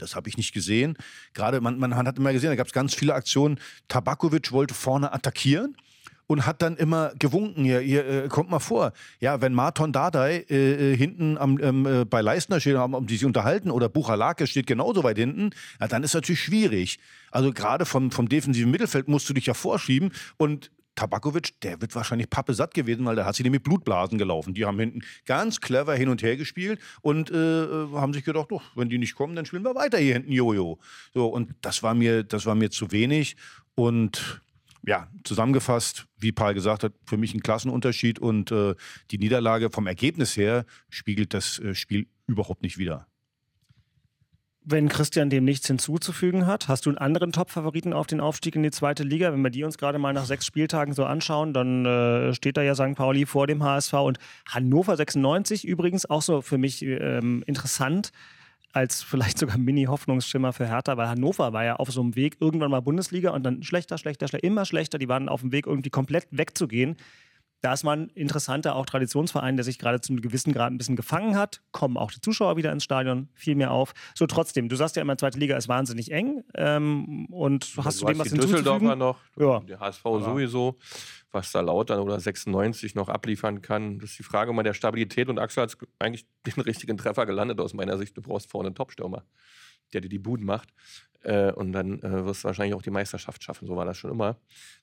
[0.00, 0.96] Das habe ich nicht gesehen.
[1.34, 3.58] Gerade, man, man hat immer gesehen, da gab es ganz viele Aktionen.
[3.88, 5.76] Tabakovic wollte vorne attackieren
[6.30, 8.92] und hat dann immer gewunken, hier, hier äh, kommt mal vor.
[9.18, 13.16] Ja, wenn Marton Dardai äh, äh, hinten am, ähm, äh, bei Leistner steht, um die
[13.16, 17.00] sich unterhalten, oder Buchalake steht genauso weit hinten, ja, dann ist natürlich schwierig.
[17.32, 21.94] Also gerade vom, vom defensiven Mittelfeld musst du dich ja vorschieben und Tabakovic, der wird
[21.94, 24.52] wahrscheinlich Pappe satt gewesen, weil der hat sich nämlich Blutblasen gelaufen.
[24.52, 28.76] Die haben hinten ganz clever hin und her gespielt und äh, haben sich gedacht, doch,
[28.76, 30.78] wenn die nicht kommen, dann spielen wir weiter hier hinten Jojo.
[31.14, 33.36] So, und das war mir, das war mir zu wenig.
[33.74, 34.42] Und
[34.86, 38.74] ja, zusammengefasst, wie Paul gesagt hat, für mich ein Klassenunterschied und äh,
[39.10, 43.06] die Niederlage vom Ergebnis her spiegelt das äh, Spiel überhaupt nicht wider.
[44.62, 48.62] Wenn Christian dem nichts hinzuzufügen hat, hast du einen anderen Top-Favoriten auf den Aufstieg in
[48.62, 49.32] die zweite Liga?
[49.32, 52.62] Wenn wir die uns gerade mal nach sechs Spieltagen so anschauen, dann äh, steht da
[52.62, 52.94] ja St.
[52.94, 58.12] Pauli vor dem HSV und Hannover 96 übrigens auch so für mich ähm, interessant
[58.72, 62.70] als vielleicht sogar Mini-Hoffnungsschimmer für Hertha, weil Hannover war ja auf so einem Weg irgendwann
[62.70, 64.98] mal Bundesliga und dann schlechter, schlechter, schlechter, immer schlechter.
[64.98, 66.96] Die waren auf dem Weg irgendwie komplett wegzugehen.
[67.62, 70.96] Da ist man interessanter auch Traditionsverein, der sich gerade zu einem gewissen Grad ein bisschen
[70.96, 71.60] gefangen hat.
[71.72, 73.92] Kommen auch die Zuschauer wieder ins Stadion viel mehr auf.
[74.14, 76.42] So trotzdem, du sagst ja immer, zweite Liga ist wahnsinnig eng.
[76.54, 79.60] Ähm, und hast Also du du dem hast was die Düsseldorfer noch, Ja.
[79.60, 80.78] der HSV sowieso,
[81.32, 83.98] was da Lautern oder 96 noch abliefern kann.
[83.98, 87.60] Das ist die Frage mal der Stabilität und Axel hat eigentlich den richtigen Treffer gelandet
[87.60, 88.16] aus meiner Sicht.
[88.16, 89.24] Du brauchst vorne einen Topstürmer,
[89.92, 90.70] der dir die Buden macht.
[91.22, 93.66] Äh, und dann äh, wirst du wahrscheinlich auch die Meisterschaft schaffen.
[93.66, 94.38] So war das schon immer.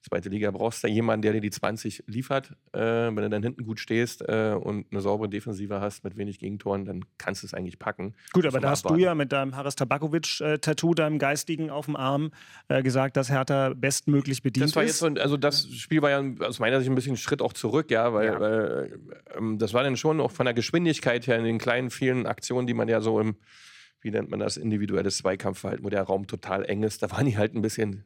[0.08, 2.52] Zweite Liga brauchst du jemanden, der dir die 20 liefert.
[2.73, 6.38] Äh, wenn du dann hinten gut stehst äh, und eine saubere Defensive hast mit wenig
[6.38, 8.13] Gegentoren, dann kannst du es eigentlich packen.
[8.34, 9.00] Gut, aber da hast abwarten.
[9.00, 12.32] du ja mit deinem Haris Tabakovic-Tattoo, deinem Geistigen auf dem Arm,
[12.67, 14.89] äh, gesagt, dass Hertha bestmöglich bedient Das war ist.
[14.89, 17.41] jetzt so, ein- also das Spiel war ja aus meiner Sicht ein bisschen ein Schritt
[17.41, 18.39] auch zurück, ja, weil, Ja.
[18.39, 19.00] weil
[19.36, 22.67] ähm, das war dann schon auch von der Geschwindigkeit her in den kleinen vielen Aktionen,
[22.67, 23.36] die man ja so im,
[24.01, 27.38] wie nennt man das, individuelles Zweikampfverhalten, wo der Raum total eng ist, da waren die
[27.38, 28.05] halt ein bisschen,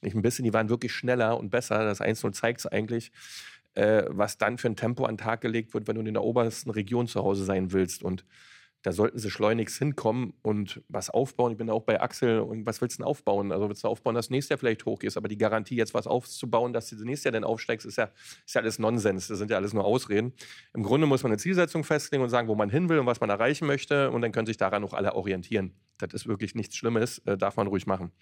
[0.00, 1.84] nicht ein bisschen, die waren wirklich schneller und besser.
[1.84, 3.12] Das 1-0 zeigt es eigentlich,
[3.74, 6.24] äh, was dann für ein Tempo an den Tag gelegt wird, wenn du in der
[6.24, 8.02] obersten Region zu Hause sein willst.
[8.02, 8.24] Und
[8.82, 11.52] da sollten sie schleunigst hinkommen und was aufbauen.
[11.52, 12.40] Ich bin auch bei Axel.
[12.40, 13.50] Und was willst du denn aufbauen?
[13.50, 16.72] Also willst du aufbauen, dass nächstes Jahr vielleicht hochgehst, aber die Garantie, jetzt was aufzubauen,
[16.72, 18.10] dass du nächstes Jahr dann aufsteigst, ist ja,
[18.44, 19.28] ist ja alles Nonsens.
[19.28, 20.32] Das sind ja alles nur Ausreden.
[20.72, 23.20] Im Grunde muss man eine Zielsetzung festlegen und sagen, wo man hin will und was
[23.20, 24.10] man erreichen möchte.
[24.10, 25.74] Und dann können sich daran auch alle orientieren.
[25.98, 28.12] Das ist wirklich nichts Schlimmes, äh, darf man ruhig machen.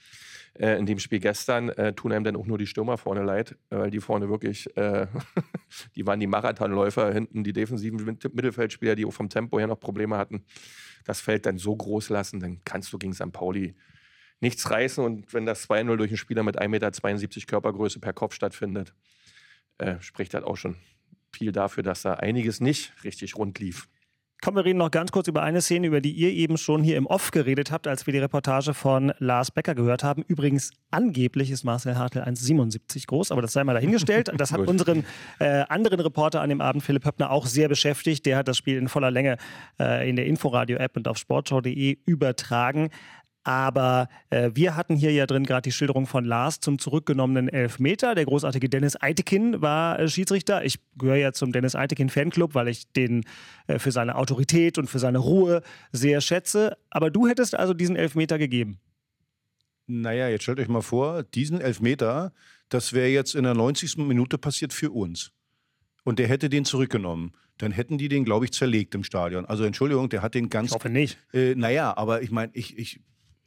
[0.55, 3.57] Äh, in dem Spiel gestern äh, tun einem dann auch nur die Stürmer vorne leid,
[3.71, 5.07] äh, weil die vorne wirklich, äh,
[5.97, 9.81] die waren die Marathonläufer, hinten die defensiven Mit- Mittelfeldspieler, die auch vom Tempo her noch
[9.81, 10.45] Probleme hatten.
[11.05, 13.33] Das Feld dann so groß lassen, dann kannst du gegen St.
[13.33, 13.75] Pauli
[14.41, 15.05] nichts reißen.
[15.05, 18.95] Und wenn das 2-0 durch einen Spieler mit 1,72 Meter Körpergröße per Kopf stattfindet,
[19.79, 20.77] äh, spricht das auch schon
[21.33, 23.89] viel dafür, dass da einiges nicht richtig rund lief.
[24.45, 26.99] Komm, wir reden noch ganz kurz über eine Szene, über die ihr eben schon hier
[26.99, 30.23] im Off geredet habt, als wir die Reportage von Lars Becker gehört haben.
[30.29, 34.31] Übrigens, angeblich ist Marcel Hartl 1,77 groß, aber das sei mal dahingestellt.
[34.37, 35.07] Das hat unseren
[35.39, 38.27] äh, anderen Reporter an dem Abend, Philipp Höppner, auch sehr beschäftigt.
[38.27, 39.39] Der hat das Spiel in voller Länge
[39.81, 42.91] äh, in der Inforadio-App und auf sportschau.de übertragen.
[43.45, 48.15] Aber äh, wir hatten hier ja drin gerade die Schilderung von Lars zum zurückgenommenen Elfmeter.
[48.15, 50.65] Der großartige Dennis Eitekin war äh, Schiedsrichter.
[50.65, 53.25] Ich gehöre ja zum Dennis Eitekin Fanclub, weil ich den
[53.67, 56.79] äh, für seine Autorität und für seine Ruhe sehr schätze.
[56.89, 58.81] Aber du hättest also diesen Elfmeter gegeben.
[59.87, 62.33] Naja, jetzt stellt euch mal vor, diesen Elfmeter,
[62.71, 63.99] das wäre jetzt in der 90.
[63.99, 65.33] Minute passiert für uns.
[66.05, 67.33] Und der hätte den zurückgenommen.
[67.59, 69.45] Dann hätten die den, glaube ich, zerlegt im Stadion.
[69.45, 70.71] Also Entschuldigung, der hat den ganz.
[70.71, 71.19] Ich hoffe nicht.
[71.33, 73.01] Äh, naja, aber ich meine, ich, ich,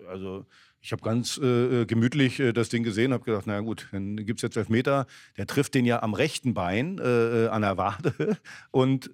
[0.08, 0.46] also
[0.82, 4.40] ich habe ganz äh, gemütlich äh, das Ding gesehen, habe gedacht, na gut, dann gibt
[4.40, 5.08] es jetzt Elfmeter.
[5.38, 8.38] Der trifft den ja am rechten Bein äh, äh, an der Wade
[8.72, 9.12] und,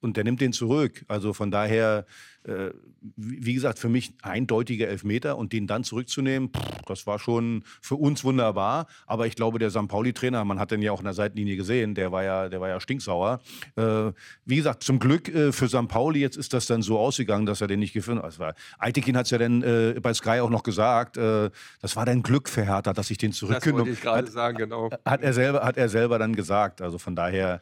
[0.00, 1.04] und der nimmt den zurück.
[1.08, 2.06] Also von daher,
[2.44, 2.70] äh,
[3.16, 7.96] wie gesagt, für mich eindeutiger Elfmeter und den dann zurückzunehmen, pff, das war schon für
[7.96, 8.86] uns wunderbar.
[9.06, 9.88] Aber ich glaube, der St.
[9.88, 12.68] Pauli-Trainer, man hat den ja auch in der Seitenlinie gesehen, der war ja, der war
[12.68, 13.40] ja stinksauer.
[13.76, 14.12] Äh,
[14.44, 15.88] wie gesagt, zum Glück äh, für St.
[15.88, 18.26] Pauli, jetzt ist das dann so ausgegangen, dass er den nicht gefunden hat.
[18.26, 18.44] Also,
[18.78, 22.22] Eitekin hat es ja dann äh, bei Sky auch noch gesagt, äh, das war dann
[22.22, 24.90] Glück für Hertha, dass ich den zurückgenommen ich gerade sagen, genau.
[25.04, 26.80] hat er selber Hat er selber dann gesagt.
[26.80, 27.60] Also von daher.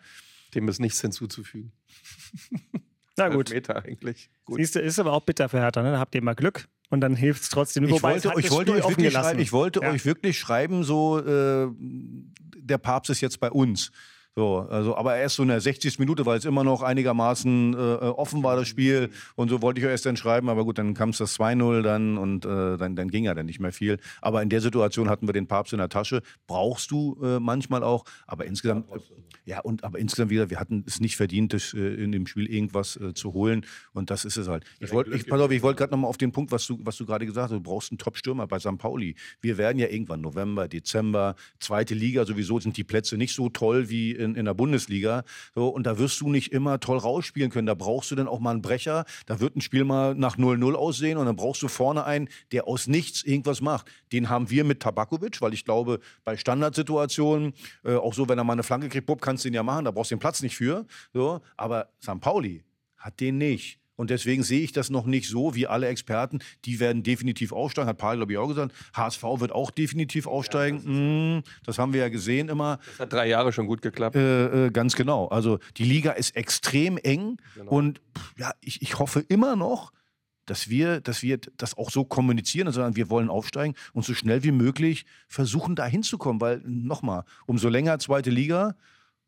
[0.54, 1.72] Dem ist nichts hinzuzufügen.
[3.16, 3.50] Na gut.
[3.50, 4.30] Meter eigentlich.
[4.44, 4.56] Gut.
[4.58, 5.82] Siehst du, ist aber auch bitter für Hertha.
[5.82, 5.92] Ne?
[5.92, 7.84] Da habt ihr mal Glück und dann hilft es trotzdem.
[7.84, 9.90] Ich Wobei, es wollte, ich wollte, euch wirklich, ich wollte Ja.
[9.90, 13.92] euch wirklich schreiben, so äh, der Papst ist jetzt bei uns.
[14.36, 16.00] So, also, aber erst so in der 60.
[16.00, 19.10] Minute, weil es immer noch einigermaßen äh, offen war, das Spiel.
[19.36, 21.82] Und so wollte ich euch erst dann schreiben, aber gut, dann kam es das 2-0
[21.82, 23.98] dann und äh, dann, dann ging ja dann nicht mehr viel.
[24.20, 26.20] Aber in der Situation hatten wir den Papst in der Tasche.
[26.48, 28.98] Brauchst du äh, manchmal auch, aber insgesamt, äh,
[29.44, 32.50] ja, und aber insgesamt wieder, wir hatten es nicht verdient, das, äh, in dem Spiel
[32.50, 33.64] irgendwas äh, zu holen.
[33.92, 34.64] Und das ist es halt.
[34.80, 36.96] Ich wollte, ich, pass auf, ich wollte gerade nochmal auf den Punkt, was du, was
[36.96, 38.78] du gerade gesagt hast, du brauchst einen Top-Stürmer bei St.
[38.78, 39.14] Pauli.
[39.42, 43.88] Wir werden ja irgendwann November, Dezember, zweite Liga sowieso sind die Plätze nicht so toll
[43.90, 45.24] wie in, in der Bundesliga.
[45.54, 47.66] So, und da wirst du nicht immer toll rausspielen können.
[47.66, 49.04] Da brauchst du dann auch mal einen Brecher.
[49.26, 52.66] Da wird ein Spiel mal nach 0-0 aussehen und dann brauchst du vorne einen, der
[52.66, 53.86] aus nichts irgendwas macht.
[54.12, 57.52] Den haben wir mit Tabakovic, weil ich glaube, bei Standardsituationen,
[57.84, 59.84] äh, auch so, wenn er mal eine Flanke kriegt, Bub, kannst du ihn ja machen,
[59.84, 60.86] da brauchst du den Platz nicht für.
[61.12, 62.20] So, aber St.
[62.20, 62.64] Pauli
[62.96, 63.78] hat den nicht.
[63.96, 66.40] Und deswegen sehe ich das noch nicht so wie alle Experten.
[66.64, 68.74] Die werden definitiv aufsteigen, hat Paul, glaube ich, auch gesagt.
[68.94, 70.78] HSV wird auch definitiv aufsteigen.
[70.78, 72.78] Ja, das, mm, das, haben wir ja gesehen immer.
[72.86, 74.16] Das hat drei Jahre schon gut geklappt.
[74.16, 75.28] Äh, äh, ganz genau.
[75.28, 77.36] Also die Liga ist extrem eng.
[77.54, 77.70] Genau.
[77.70, 78.00] Und
[78.36, 79.92] ja, ich, ich hoffe immer noch,
[80.46, 84.14] dass wir, dass wir das auch so kommunizieren und sagen, wir wollen aufsteigen und so
[84.14, 86.40] schnell wie möglich versuchen, da hinzukommen.
[86.40, 88.76] Weil, nochmal, umso länger zweite Liga,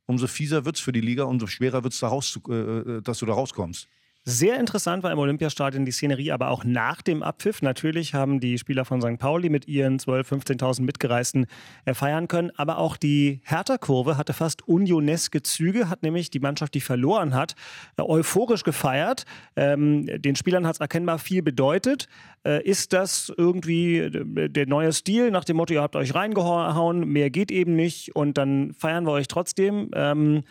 [0.06, 3.02] umso fieser wird es für die Liga, umso schwerer wird es, da raus, äh, äh,
[3.02, 3.88] dass du da rauskommst.
[4.28, 7.62] Sehr interessant war im Olympiastadion die Szenerie, aber auch nach dem Abpfiff.
[7.62, 9.20] Natürlich haben die Spieler von St.
[9.20, 11.46] Pauli mit ihren 12.000, 15.000 Mitgereisten
[11.84, 12.50] äh, feiern können.
[12.56, 17.54] Aber auch die Hertha-Kurve hatte fast unioneske Züge, hat nämlich die Mannschaft, die verloren hat,
[17.96, 19.26] äh, euphorisch gefeiert.
[19.54, 22.08] Ähm, den Spielern hat es erkennbar viel bedeutet.
[22.44, 27.06] Äh, ist das irgendwie äh, der neue Stil nach dem Motto, ihr habt euch reingehauen,
[27.06, 29.88] mehr geht eben nicht und dann feiern wir euch trotzdem?
[29.94, 30.42] Ähm,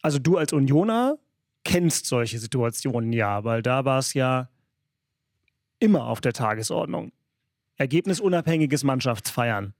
[0.00, 1.18] also du als Unioner
[1.64, 4.48] kennst solche Situationen ja, weil da war es ja
[5.78, 7.12] immer auf der Tagesordnung.
[7.76, 9.74] Ergebnisunabhängiges Mannschaftsfeiern.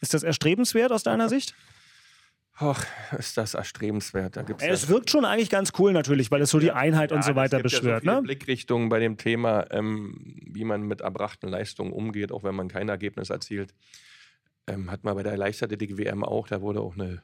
[0.00, 1.54] Ist das erstrebenswert aus deiner Sicht?
[2.60, 2.84] Ach,
[3.16, 4.36] ist das erstrebenswert.
[4.36, 7.12] Da gibt's es ja wirkt schon eigentlich ganz cool natürlich, weil es so die Einheit
[7.12, 8.04] ja, und so weiter beschwört.
[8.04, 8.22] Ja so ne?
[8.22, 12.88] Blickrichtungen bei dem Thema, ähm, wie man mit erbrachten Leistungen umgeht, auch wenn man kein
[12.88, 13.74] Ergebnis erzielt.
[14.66, 17.22] Ähm, hat man bei der Leichtathletik-WM auch, da wurde auch eine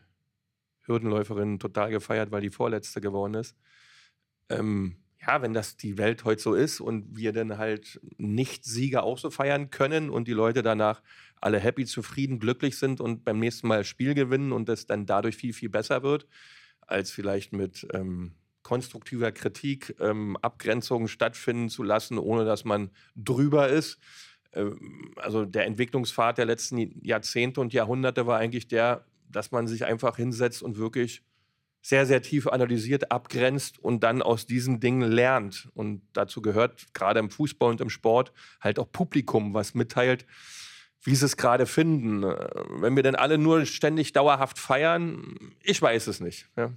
[0.87, 3.57] Hürdenläuferin total gefeiert, weil die Vorletzte geworden ist
[4.49, 9.05] ähm, ja, wenn das die Welt heute so ist und wir dann halt nicht Sieger
[9.05, 11.03] auch so feiern können und die Leute danach
[11.41, 15.07] alle happy, zufrieden, glücklich sind und beim nächsten Mal das Spiel gewinnen und es dann
[15.07, 16.27] dadurch viel, viel besser wird,
[16.81, 23.69] als vielleicht mit ähm, konstruktiver Kritik ähm, Abgrenzungen stattfinden zu lassen, ohne dass man drüber
[23.69, 23.99] ist.
[24.53, 29.85] Ähm, also der Entwicklungspfad der letzten Jahrzehnte und Jahrhunderte war eigentlich der, dass man sich
[29.85, 31.23] einfach hinsetzt und wirklich
[31.85, 35.69] sehr, sehr tief analysiert, abgrenzt und dann aus diesen Dingen lernt.
[35.75, 40.25] Und dazu gehört gerade im Fußball und im Sport halt auch Publikum, was mitteilt,
[41.03, 42.23] wie sie es gerade finden.
[42.23, 46.49] Wenn wir denn alle nur ständig dauerhaft feiern, ich weiß es nicht.
[46.57, 46.73] Ja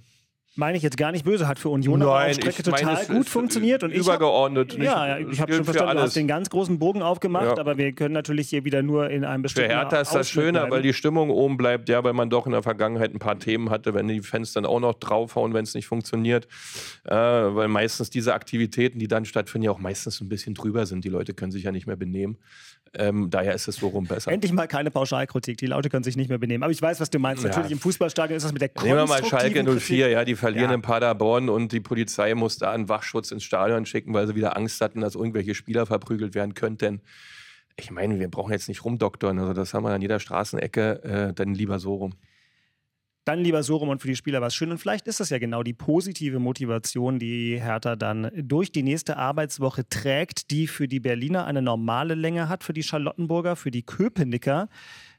[0.56, 3.82] meine ich jetzt gar nicht böse, hat für Union Nein, auf Strecke total gut funktioniert.
[3.84, 4.74] Und übergeordnet.
[4.74, 7.58] Ich hab, ja, ich habe schon verstanden, du hast den ganz großen Bogen aufgemacht, ja.
[7.58, 10.70] aber wir können natürlich hier wieder nur in einem bestimmten Für Hertha ist das schöner,
[10.70, 13.70] weil die Stimmung oben bleibt, ja, weil man doch in der Vergangenheit ein paar Themen
[13.70, 16.48] hatte, wenn die Fans dann auch noch draufhauen, wenn es nicht funktioniert.
[17.04, 21.04] Äh, weil meistens diese Aktivitäten, die dann stattfinden, ja auch meistens ein bisschen drüber sind.
[21.04, 22.38] Die Leute können sich ja nicht mehr benehmen.
[22.94, 24.30] Ähm, daher ist es so rum besser.
[24.30, 25.58] Endlich mal keine Pauschalkritik.
[25.58, 26.62] Die Leute können sich nicht mehr benehmen.
[26.62, 27.42] Aber ich weiß, was du meinst.
[27.42, 27.50] Ja.
[27.50, 30.70] Natürlich im Fußballstadion ist das mit der Nehmen wir mal Schalke 04, ja, die verlieren
[30.70, 30.74] ja.
[30.74, 34.56] in Paderborn und die Polizei muss da einen Wachschutz ins Stadion schicken, weil sie wieder
[34.56, 37.00] Angst hatten, dass irgendwelche Spieler verprügelt werden könnten.
[37.76, 39.38] Ich meine, wir brauchen jetzt nicht rumdoktern.
[39.38, 42.14] Also das haben wir an jeder Straßenecke, äh, dann lieber so rum
[43.28, 44.70] dann lieber so rum und für die Spieler was schön.
[44.70, 49.18] Und vielleicht ist das ja genau die positive Motivation, die Hertha dann durch die nächste
[49.18, 53.82] Arbeitswoche trägt, die für die Berliner eine normale Länge hat, für die Charlottenburger, für die
[53.82, 54.70] Köpenicker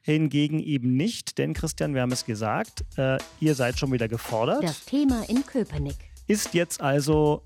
[0.02, 1.38] hingegen eben nicht.
[1.38, 4.64] Denn Christian, wir haben es gesagt, äh, ihr seid schon wieder gefordert.
[4.64, 5.98] Das Thema in Köpenick.
[6.26, 7.44] Ist jetzt also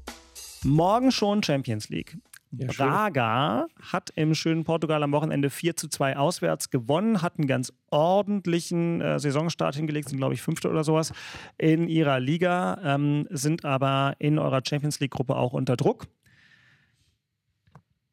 [0.63, 2.17] morgen schon Champions League.
[2.55, 7.47] Ja, Braga hat im schönen Portugal am Wochenende 4 zu 2 auswärts gewonnen, hat einen
[7.47, 11.13] ganz ordentlichen äh, Saisonstart hingelegt, sind glaube ich Fünfte oder sowas
[11.57, 16.05] in ihrer Liga, ähm, sind aber in eurer Champions League-Gruppe auch unter Druck.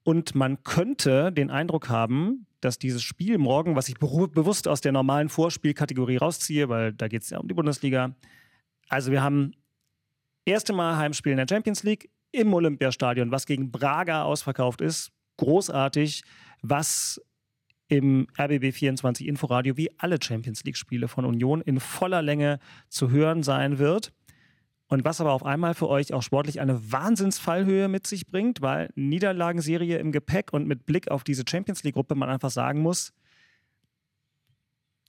[0.05, 4.92] Und man könnte den Eindruck haben, dass dieses Spiel morgen, was ich bewusst aus der
[4.92, 8.14] normalen Vorspielkategorie rausziehe, weil da geht es ja um die Bundesliga.
[8.88, 9.53] Also wir haben
[10.46, 15.11] erste Mal Heimspiel in der Champions League, im Olympiastadion, was gegen Braga ausverkauft ist.
[15.37, 16.23] Großartig,
[16.62, 17.21] was
[17.88, 23.43] im RBB 24 Inforadio wie alle Champions League-Spiele von Union in voller Länge zu hören
[23.43, 24.12] sein wird.
[24.87, 28.90] Und was aber auf einmal für euch auch sportlich eine Wahnsinnsfallhöhe mit sich bringt, weil
[28.95, 33.12] Niederlagenserie im Gepäck und mit Blick auf diese Champions League-Gruppe man einfach sagen muss,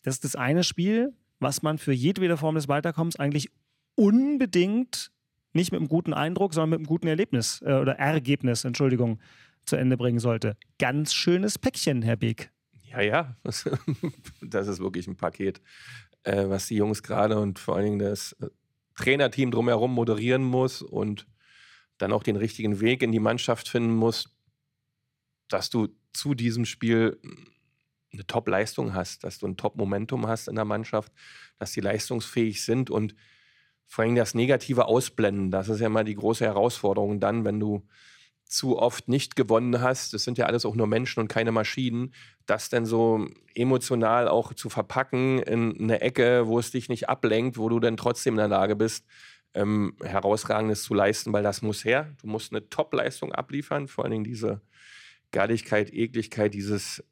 [0.04, 3.50] das ist das eine Spiel, was man für jedwede Form des Weiterkommens eigentlich
[3.96, 5.11] unbedingt
[5.54, 9.20] nicht mit einem guten Eindruck, sondern mit einem guten Erlebnis äh, oder Ergebnis, Entschuldigung,
[9.66, 10.58] zu Ende bringen sollte.
[10.80, 12.52] Ganz schönes Päckchen, Herr Beek.
[12.90, 13.36] Ja, ja,
[14.42, 15.62] das ist wirklich ein Paket,
[16.24, 18.50] äh, was die Jungs gerade und vor allen Dingen das äh,
[18.96, 21.28] Trainerteam drumherum moderieren muss und
[21.98, 24.36] dann auch den richtigen Weg in die Mannschaft finden muss,
[25.48, 27.20] dass du zu diesem Spiel
[28.12, 31.14] eine Top-Leistung hast, dass du ein Top-Momentum hast in der Mannschaft,
[31.60, 33.16] dass die leistungsfähig sind und
[33.91, 35.51] vor allem das Negative ausblenden.
[35.51, 37.86] Das ist ja immer die große Herausforderung dann, wenn du
[38.45, 42.13] zu oft nicht gewonnen hast, das sind ja alles auch nur Menschen und keine Maschinen,
[42.45, 47.58] das dann so emotional auch zu verpacken in eine Ecke, wo es dich nicht ablenkt,
[47.58, 49.06] wo du dann trotzdem in der Lage bist,
[49.54, 52.15] ähm, herausragendes zu leisten, weil das muss her.
[52.21, 54.62] Du musst eine Top-Leistung abliefern, vor allen Dingen diese
[55.32, 57.04] Galligkeit, Ekligkeit, dieses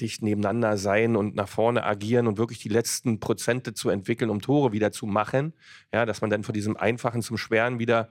[0.00, 4.40] dicht nebeneinander sein und nach vorne agieren und wirklich die letzten Prozente zu entwickeln, um
[4.40, 5.54] Tore wieder zu machen.
[5.92, 8.10] Ja, dass man dann von diesem Einfachen zum Schweren wieder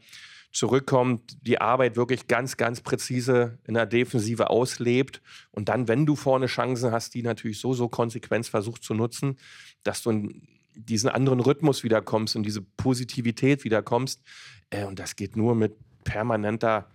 [0.52, 5.21] zurückkommt, die Arbeit wirklich ganz, ganz präzise in der Defensive auslebt
[5.52, 9.38] und dann, wenn du vorne Chancen hast, die natürlich so, so konsequent versucht zu nutzen,
[9.84, 14.21] dass du in diesen anderen Rhythmus wiederkommst und diese Positivität wiederkommst.
[14.69, 16.89] Äh, und das geht nur mit permanenter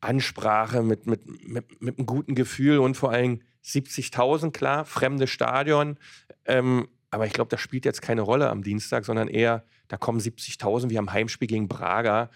[0.00, 5.98] Ansprache, mit, mit, mit, mit einem guten Gefühl und vor allem 70.000, klar, fremde Stadion.
[6.44, 10.20] Ähm, aber ich glaube, das spielt jetzt keine Rolle am Dienstag, sondern eher, da kommen
[10.20, 12.30] 70.000, wir haben Heimspiel gegen Braga.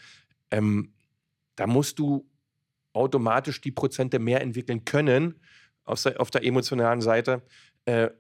[0.51, 0.93] Ähm,
[1.57, 2.29] da musst du
[2.93, 5.41] automatisch die Prozente mehr entwickeln können
[5.85, 7.43] auf der, auf der emotionalen Seite.
[7.85, 8.11] Äh,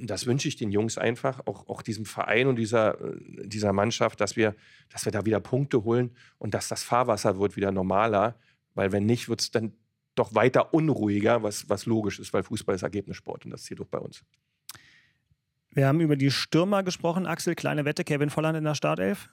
[0.00, 2.96] das wünsche ich den Jungs einfach, auch, auch diesem Verein und dieser,
[3.44, 4.54] dieser Mannschaft, dass wir,
[4.88, 8.36] dass wir da wieder Punkte holen und dass das Fahrwasser wird wieder normaler.
[8.74, 9.72] Weil wenn nicht, wird es dann
[10.18, 13.86] doch weiter unruhiger, was, was logisch ist, weil Fußball ist Ergebnissport und das zählt auch
[13.86, 14.24] bei uns.
[15.70, 17.26] Wir haben über die Stürmer gesprochen.
[17.26, 19.28] Axel, kleine Wette, Kevin Volland in der Startelf?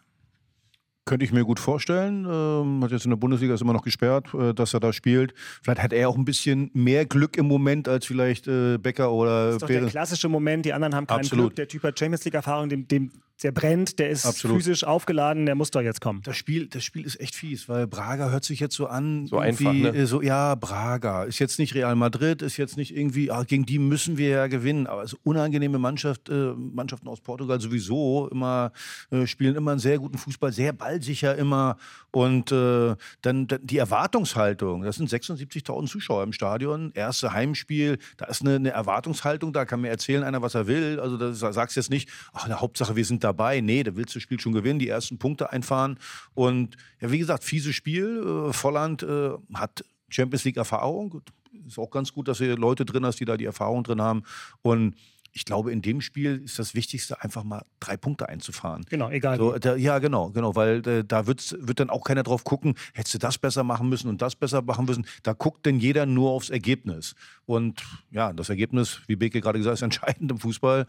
[1.05, 2.25] Könnte ich mir gut vorstellen.
[2.27, 5.35] Ähm, hat jetzt in der Bundesliga ist immer noch gesperrt, äh, dass er da spielt.
[5.61, 9.45] Vielleicht hat er auch ein bisschen mehr Glück im Moment als vielleicht äh, Becker oder
[9.45, 10.65] Das ist doch der klassische Moment.
[10.65, 11.47] Die anderen haben kein Absolut.
[11.47, 11.55] Glück.
[11.57, 13.11] Der Typ hat Champions League-Erfahrung, dem, dem
[13.43, 14.57] der brennt, der ist Absolut.
[14.57, 16.21] physisch aufgeladen, der muss doch jetzt kommen.
[16.23, 19.27] Das Spiel, das Spiel ist echt fies, weil Braga hört sich jetzt so an.
[19.27, 19.99] So irgendwie, einfach, ne?
[19.99, 21.23] äh, So, ja, Braga.
[21.23, 24.47] Ist jetzt nicht Real Madrid, ist jetzt nicht irgendwie, ah, gegen die müssen wir ja
[24.47, 24.87] gewinnen.
[24.87, 28.71] Aber es ist unangenehme Mannschaft, äh, Mannschaften aus Portugal sowieso immer,
[29.11, 31.77] äh, spielen immer einen sehr guten Fußball, sehr ballsicher immer.
[32.11, 38.41] Und äh, dann, die Erwartungshaltung, das sind 76.000 Zuschauer im Stadion, erste Heimspiel, da ist
[38.41, 40.99] eine, eine Erwartungshaltung, da kann mir erzählen einer, was er will.
[40.99, 43.59] Also da sagst jetzt nicht, ach, na, Hauptsache wir sind dabei.
[43.59, 45.99] Nee, da willst du das Spiel schon gewinnen, die ersten Punkte einfahren.
[46.33, 48.47] Und ja, wie gesagt, fieses Spiel.
[48.49, 51.21] Äh, Volland äh, hat Champions League Erfahrung.
[51.67, 54.23] Ist auch ganz gut, dass du Leute drin hast, die da die Erfahrung drin haben.
[54.61, 54.95] Und
[55.35, 58.85] ich glaube, in dem Spiel ist das Wichtigste, einfach mal drei Punkte einzufahren.
[58.89, 59.37] Genau, egal.
[59.37, 62.75] So, da, ja, genau, genau, weil äh, da wird's, wird dann auch keiner drauf gucken,
[62.93, 65.05] hättest du das besser machen müssen und das besser machen müssen.
[65.23, 67.15] Da guckt denn jeder nur aufs Ergebnis.
[67.45, 70.87] Und ja, das Ergebnis, wie Beke gerade gesagt hat, ist entscheidend im Fußball.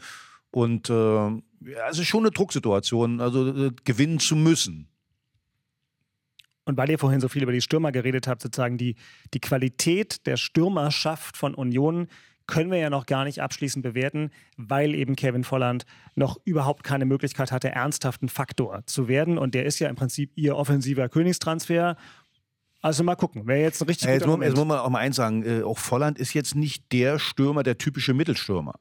[0.53, 4.87] Und äh, ja, es ist schon eine Drucksituation, also äh, gewinnen zu müssen.
[6.67, 8.95] Und weil ihr vorhin so viel über die Stürmer geredet habt, sozusagen die,
[9.35, 12.07] die Qualität der Stürmerschaft von Union
[12.47, 17.05] können wir ja noch gar nicht abschließend bewerten, weil eben Kevin Volland noch überhaupt keine
[17.05, 19.39] Möglichkeit hatte, ernsthaft ein Faktor zu werden.
[19.39, 21.97] Und der ist ja im Prinzip ihr offensiver Königstransfer.
[22.83, 25.01] Also mal gucken, wer jetzt ein richtig Ja, jetzt, muss, jetzt muss man auch mal
[25.01, 28.75] eins sagen, äh, auch Volland ist jetzt nicht der Stürmer, der typische Mittelstürmer.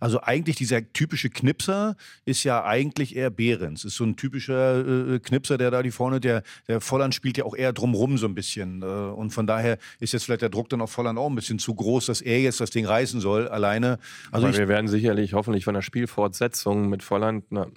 [0.00, 3.84] Also eigentlich dieser typische Knipser ist ja eigentlich eher Behrens.
[3.84, 7.44] Ist so ein typischer äh, Knipser, der da die vorne, der, der Volland spielt ja
[7.44, 8.82] auch eher drumrum so ein bisschen.
[8.82, 11.58] Äh, und von daher ist jetzt vielleicht der Druck dann auf Volland auch ein bisschen
[11.58, 13.98] zu groß, dass er jetzt das Ding reißen soll, alleine.
[14.32, 17.70] Also Aber ich, wir werden sicherlich hoffentlich von der Spielfortsetzung mit Volland eine,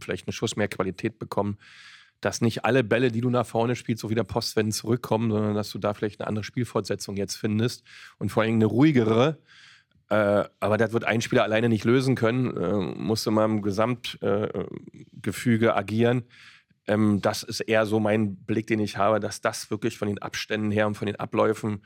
[0.00, 1.56] vielleicht einen Schuss mehr Qualität bekommen,
[2.20, 5.70] dass nicht alle Bälle, die du nach vorne spielst, so wieder postwendend zurückkommen, sondern dass
[5.70, 7.84] du da vielleicht eine andere Spielfortsetzung jetzt findest
[8.18, 9.38] und vor allem eine ruhigere.
[10.10, 12.56] Äh, aber das wird ein Spieler alleine nicht lösen können.
[12.56, 16.24] Äh, musst du mal im Gesamtgefüge äh, agieren.
[16.86, 20.18] Ähm, das ist eher so mein Blick, den ich habe, dass das wirklich von den
[20.18, 21.82] Abständen her und von den Abläufen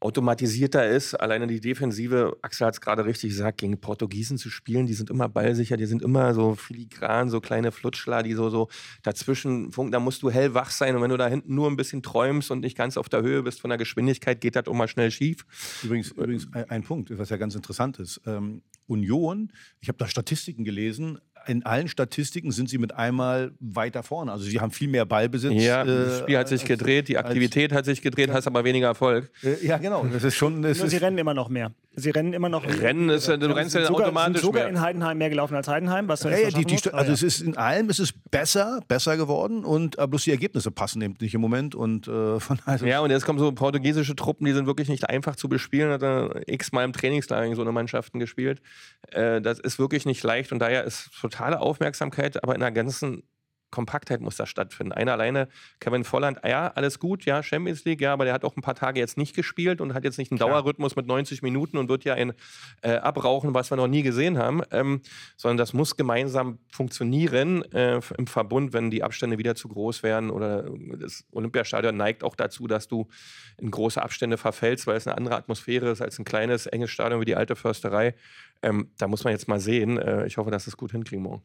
[0.00, 1.14] automatisierter ist.
[1.14, 5.08] Alleine die Defensive, Axel hat es gerade richtig gesagt, gegen Portugiesen zu spielen, die sind
[5.10, 8.68] immer ballsicher, die sind immer so filigran, so kleine Flutschler, die so, so
[9.02, 9.92] dazwischen funken.
[9.92, 12.60] Da musst du hellwach sein und wenn du da hinten nur ein bisschen träumst und
[12.60, 15.46] nicht ganz auf der Höhe bist von der Geschwindigkeit, geht das auch mal schnell schief.
[15.82, 18.20] Übrigens, übrigens ein, ein Punkt, was ja ganz interessant ist.
[18.26, 24.02] Ähm, Union, ich habe da Statistiken gelesen, in allen Statistiken sind sie mit einmal weiter
[24.02, 24.32] vorne.
[24.32, 25.52] Also sie haben viel mehr Ballbesitz.
[25.62, 28.46] Ja, äh, das Spiel hat sich als- gedreht, die als- Aktivität hat sich gedreht, hast
[28.46, 29.30] aber weniger Erfolg.
[29.42, 30.04] Äh, ja, genau.
[30.12, 30.62] Das ist schon.
[30.62, 31.72] Das Nur sie ist, rennen immer noch mehr.
[31.98, 32.62] Sie rennen immer noch.
[32.66, 34.70] Rennen ist ja, du rennst ja sogar, automatisch sind sogar mehr.
[34.70, 36.92] in Heidenheim mehr gelaufen als Heidenheim, was du ja, ja, die, die, musst.
[36.92, 40.30] also Ah, es ist in allem ist es besser, besser geworden und äh, bloß die
[40.30, 42.86] Ergebnisse passen eben nicht im Moment und äh, von daher.
[42.86, 45.90] Ja, und jetzt kommen so portugiesische Truppen, die sind wirklich nicht einfach zu bespielen.
[45.90, 48.60] Hat er x-mal im Trainingslager so eine Mannschaften gespielt.
[49.12, 53.22] Äh, das ist wirklich nicht leicht und daher ist totale Aufmerksamkeit, aber in einer ganzen
[53.76, 54.92] Kompaktheit muss da stattfinden.
[54.92, 55.48] Einer alleine,
[55.80, 58.74] Kevin Volland, ja, alles gut, ja, Champions League, ja, aber der hat auch ein paar
[58.74, 60.48] Tage jetzt nicht gespielt und hat jetzt nicht einen Klar.
[60.48, 62.32] Dauerrhythmus mit 90 Minuten und wird ja ein
[62.80, 65.02] äh, abrauchen, was wir noch nie gesehen haben, ähm,
[65.36, 70.30] sondern das muss gemeinsam funktionieren äh, im Verbund, wenn die Abstände wieder zu groß werden
[70.30, 73.08] oder das Olympiastadion neigt auch dazu, dass du
[73.58, 77.20] in große Abstände verfällst, weil es eine andere Atmosphäre ist als ein kleines, enges Stadion
[77.20, 78.14] wie die alte Försterei.
[78.62, 79.98] Ähm, da muss man jetzt mal sehen.
[79.98, 81.42] Äh, ich hoffe, dass es gut hinkriegen morgen.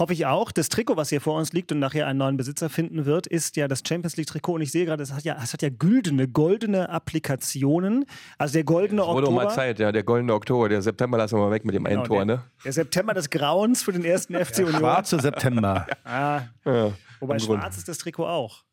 [0.00, 0.50] Hoffe ich auch.
[0.50, 3.56] Das Trikot, was hier vor uns liegt und nachher einen neuen Besitzer finden wird, ist
[3.56, 4.54] ja das Champions League Trikot.
[4.54, 8.06] Und ich sehe gerade, es hat ja, es hat ja güldene, goldene Applikationen.
[8.38, 9.44] Also der goldene Wurde Oktober.
[9.44, 11.96] mal Zeit, ja, der goldene Oktober, der September lassen wir mal weg mit dem einen
[12.02, 12.42] Genau, Tor, der, ne?
[12.64, 14.76] der September des Grauens für den ersten FC Union.
[14.80, 15.86] Schwarze September.
[16.04, 18.64] Ah, Ja, wobei schwarz ist das Trikot auch.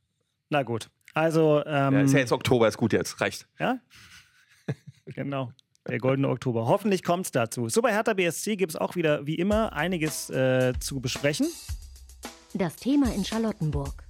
[0.50, 0.90] Na gut.
[1.14, 3.48] Also, ähm, Ja, ist ja jetzt Oktober, ist gut jetzt, reicht.
[3.60, 3.80] Ja?
[5.08, 5.52] genau.
[5.88, 6.68] Der goldene Oktober.
[6.68, 7.70] Hoffentlich kommt es dazu.
[7.70, 11.48] So, bei Hertha BSC gibt es auch wieder, wie immer, einiges äh, zu besprechen.
[12.54, 14.04] Das Thema in Charlottenburg.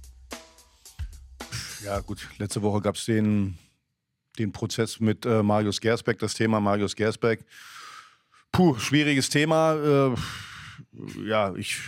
[1.84, 2.28] Ja, gut.
[2.38, 3.56] Letzte Woche gab es den,
[4.38, 7.44] den Prozess mit äh, Marius Gersbeck, das Thema Marius Gersbeck.
[8.50, 9.74] Puh, schwieriges Thema.
[9.74, 10.14] Äh,
[11.24, 11.80] ja, ich.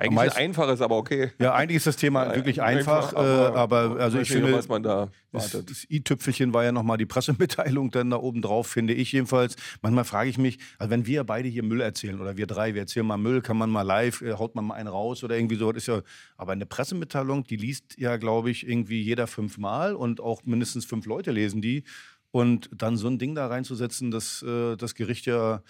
[0.00, 1.30] Eigentlich meisten- ein einfaches, aber okay.
[1.38, 4.52] Ja, eigentlich ist das Thema Ja, wirklich einfach, einfach, äh, aber aber also ich finde,
[4.52, 8.66] was man da das, das i-Tüpfelchen war ja nochmal die Pressemitteilung dann da oben drauf,
[8.66, 9.56] finde ich jedenfalls.
[9.82, 12.80] Manchmal frage ich mich, also wenn wir beide hier Müll erzählen oder wir drei, wir
[12.82, 15.56] erzählen mal Müll, kann man mal live, äh, haut man mal einen raus oder irgendwie
[15.56, 16.00] so, das ist ja,
[16.36, 21.06] aber eine Pressemitteilung, die liest ja, glaube ich, irgendwie jeder fünfmal und auch mindestens fünf
[21.06, 21.84] Leute lesen die.
[22.32, 25.62] Und dann so ein Ding da reinzusetzen, dass äh, das Gericht ja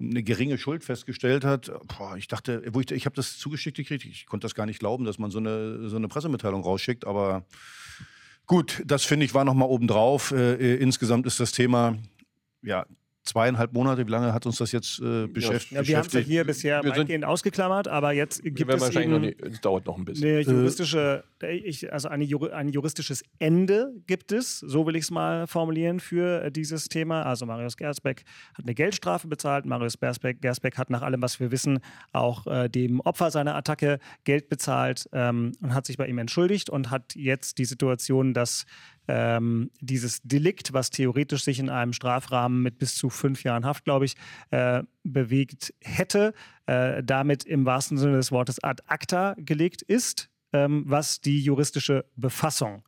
[0.00, 1.70] eine geringe Schuld festgestellt hat.
[1.86, 4.78] Boah, ich dachte, wo ich, ich habe das zugeschickt gekriegt, ich konnte das gar nicht
[4.78, 7.44] glauben, dass man so eine, so eine Pressemitteilung rausschickt, aber
[8.46, 10.32] gut, das finde ich war nochmal obendrauf.
[10.32, 11.98] Äh, äh, insgesamt ist das Thema,
[12.62, 12.86] ja,
[13.22, 15.72] zweieinhalb Monate, wie lange hat uns das jetzt äh, beschäftigt?
[15.72, 18.80] Ja, wir haben es ja hier bisher Wir sind- weitgehend ausgeklammert, aber jetzt gibt es
[18.80, 20.26] wahrscheinlich noch eben nicht, es dauert noch ein bisschen.
[20.28, 25.46] eine juristische, ich, also eine, ein juristisches Ende gibt es, so will ich es mal
[25.46, 27.22] formulieren, für äh, dieses Thema.
[27.24, 29.66] Also Marius Gersbeck hat eine Geldstrafe bezahlt.
[29.66, 31.80] Marius Gersbeck, Gersbeck hat nach allem, was wir wissen,
[32.12, 36.70] auch äh, dem Opfer seiner Attacke Geld bezahlt ähm, und hat sich bei ihm entschuldigt
[36.70, 38.64] und hat jetzt die Situation, dass
[39.10, 43.84] ähm, dieses Delikt, was theoretisch sich in einem Strafrahmen mit bis zu fünf Jahren Haft,
[43.84, 44.14] glaube ich,
[44.50, 46.32] äh, bewegt hätte,
[46.66, 52.04] äh, damit im wahrsten Sinne des Wortes ad acta gelegt ist, ähm, was die juristische
[52.14, 52.84] Befassung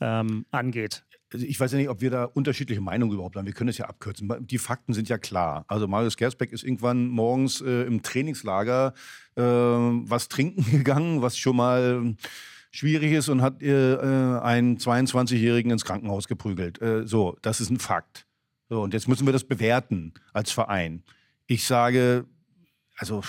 [0.00, 1.06] ähm, angeht.
[1.32, 3.46] Also ich weiß ja nicht, ob wir da unterschiedliche Meinungen überhaupt haben.
[3.46, 4.30] Wir können es ja abkürzen.
[4.46, 5.64] Die Fakten sind ja klar.
[5.68, 8.92] Also Marius Gersbeck ist irgendwann morgens äh, im Trainingslager
[9.36, 12.14] äh, was trinken gegangen, was schon mal
[12.72, 16.82] schwierig ist und hat äh, äh, einen 22-Jährigen ins Krankenhaus geprügelt.
[16.82, 18.26] Äh, so, das ist ein Fakt.
[18.68, 21.02] So, und jetzt müssen wir das bewerten als Verein.
[21.46, 22.24] Ich sage,
[22.96, 23.22] also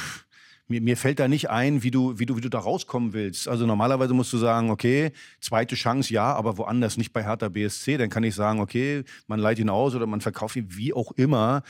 [0.67, 3.49] mir, mir fällt da nicht ein, wie du, wie, du, wie du da rauskommen willst.
[3.49, 7.97] Also normalerweise musst du sagen, okay, zweite Chance ja, aber woanders, nicht bei Hertha BSC.
[7.97, 11.11] Dann kann ich sagen, okay, man leiht ihn aus oder man verkauft ihn, wie auch
[11.11, 11.63] immer.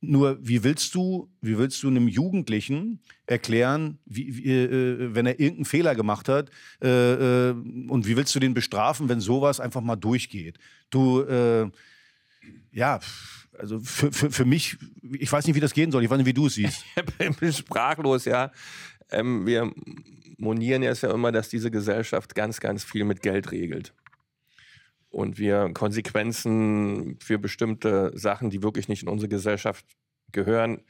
[0.00, 5.40] Nur, wie willst du, wie willst du einem Jugendlichen erklären, wie, wie, äh, wenn er
[5.40, 6.50] irgendeinen Fehler gemacht hat,
[6.82, 10.58] äh, äh, und wie willst du den bestrafen, wenn sowas einfach mal durchgeht?
[10.90, 11.68] Du, äh,
[12.70, 13.00] ja,
[13.58, 14.76] also für, für, für mich,
[15.18, 16.04] ich weiß nicht, wie das gehen soll.
[16.04, 16.84] Ich weiß nicht, wie du es siehst.
[17.18, 18.52] Ich bin sprachlos, ja.
[19.10, 19.72] Ähm, wir
[20.36, 23.92] monieren ja immer, dass diese Gesellschaft ganz, ganz viel mit Geld regelt.
[25.18, 29.84] Und wir Konsequenzen für bestimmte Sachen, die wirklich nicht in unsere Gesellschaft
[30.30, 30.80] gehören,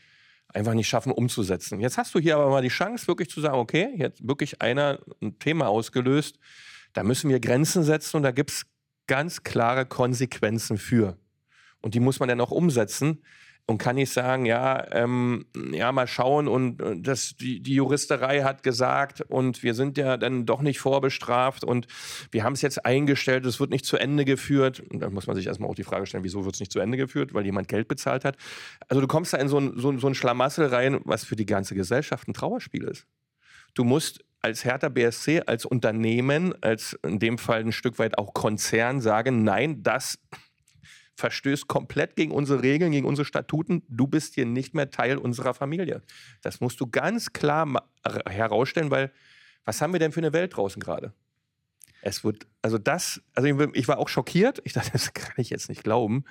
[0.48, 1.80] einfach nicht schaffen umzusetzen.
[1.80, 4.98] Jetzt hast du hier aber mal die Chance, wirklich zu sagen, okay, jetzt wirklich einer
[5.22, 6.38] ein Thema ausgelöst,
[6.92, 8.66] da müssen wir Grenzen setzen und da gibt es
[9.06, 11.16] ganz klare Konsequenzen für.
[11.80, 13.22] Und die muss man dann auch umsetzen
[13.68, 18.40] und kann nicht sagen, ja, ähm, ja, mal schauen und äh, das, die, die Juristerei
[18.40, 21.86] hat gesagt und wir sind ja dann doch nicht vorbestraft und
[22.30, 24.80] wir haben es jetzt eingestellt, es wird nicht zu Ende geführt.
[24.80, 26.80] Und dann muss man sich erstmal auch die Frage stellen, wieso wird es nicht zu
[26.80, 28.38] Ende geführt, weil jemand Geld bezahlt hat.
[28.88, 31.46] Also du kommst da in so ein, so, so ein Schlamassel rein, was für die
[31.46, 33.06] ganze Gesellschaft ein Trauerspiel ist.
[33.74, 38.32] Du musst als Hertha BSC, als Unternehmen, als in dem Fall ein Stück weit auch
[38.32, 40.18] Konzern sagen, nein, das
[41.18, 43.82] verstößt komplett gegen unsere Regeln, gegen unsere Statuten.
[43.88, 46.00] Du bist hier nicht mehr Teil unserer Familie.
[46.42, 47.66] Das musst du ganz klar
[48.28, 49.10] herausstellen, weil
[49.64, 51.12] was haben wir denn für eine Welt draußen gerade?
[52.02, 54.60] Es wird, also das, also ich- ich war auch schockiert.
[54.62, 56.24] Ich dachte, das kann ich jetzt nicht glauben.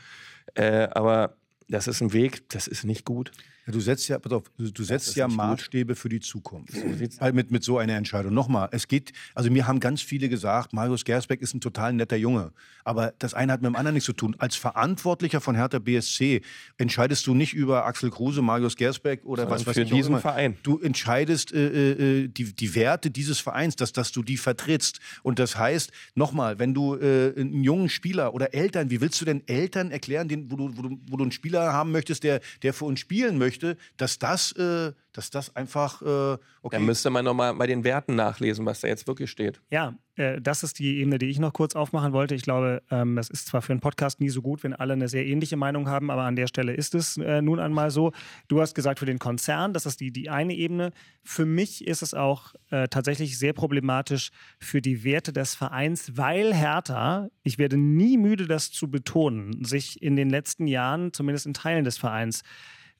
[0.55, 1.35] Äh, aber
[1.67, 3.31] das ist ein Weg, das ist nicht gut.
[3.67, 5.45] Ja, du setzt ja, pass auf, du, du setzt ja nicht gut.
[5.45, 6.73] Maßstäbe für die Zukunft.
[7.19, 8.33] Weil mit, mit so einer Entscheidung.
[8.33, 12.15] Nochmal, es geht, also mir haben ganz viele gesagt, Marius Gersbeck ist ein total netter
[12.15, 12.53] Junge.
[12.85, 14.35] Aber das eine hat mit dem anderen nichts zu tun.
[14.39, 16.41] Als Verantwortlicher von Hertha BSC
[16.77, 19.95] entscheidest du nicht über Axel Kruse, Marius Gersbeck oder Sondern was weiß für ich auch
[19.97, 20.19] diesen.
[20.21, 20.57] Verein.
[20.63, 25.01] Du entscheidest äh, äh, die, die Werte dieses Vereins, dass, dass du die vertrittst.
[25.23, 29.25] Und das heißt, nochmal, wenn du äh, einen jungen Spieler oder Eltern, wie willst du
[29.25, 32.39] denn Eltern erklären, den, wo, du, wo, du, wo du einen Spieler haben möchtest, der,
[32.63, 33.56] der für uns spielen möchte,
[33.97, 36.77] dass das, äh, dass das einfach, äh, okay.
[36.77, 39.61] Da müsste man nochmal bei den Werten nachlesen, was da jetzt wirklich steht.
[39.69, 42.35] Ja, äh, das ist die Ebene, die ich noch kurz aufmachen wollte.
[42.35, 45.07] Ich glaube, ähm, es ist zwar für einen Podcast nie so gut, wenn alle eine
[45.07, 48.11] sehr ähnliche Meinung haben, aber an der Stelle ist es äh, nun einmal so.
[48.47, 50.91] Du hast gesagt, für den Konzern, das ist die, die eine Ebene.
[51.23, 54.29] Für mich ist es auch äh, tatsächlich sehr problematisch
[54.59, 60.01] für die Werte des Vereins, weil Hertha, ich werde nie müde, das zu betonen, sich
[60.01, 62.43] in den letzten Jahren, zumindest in Teilen des Vereins,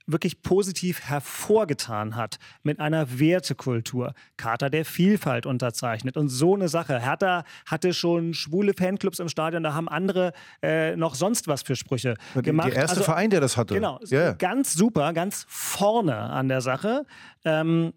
[0.08, 7.00] wirklich positiv hervorgetan hat mit einer Wertekultur, Charta der Vielfalt unterzeichnet und so eine Sache.
[7.00, 10.34] Hertha hatte schon schwule Fanclubs im Stadion, da haben andere
[10.64, 12.70] äh, noch sonst was für Sprüche gemacht.
[12.70, 13.74] Der erste Also, Verein, der das hatte.
[13.74, 14.34] Genau, ja.
[14.34, 17.06] ganz super, ganz vorne an der Sache.
[17.46, 17.94] Ähm,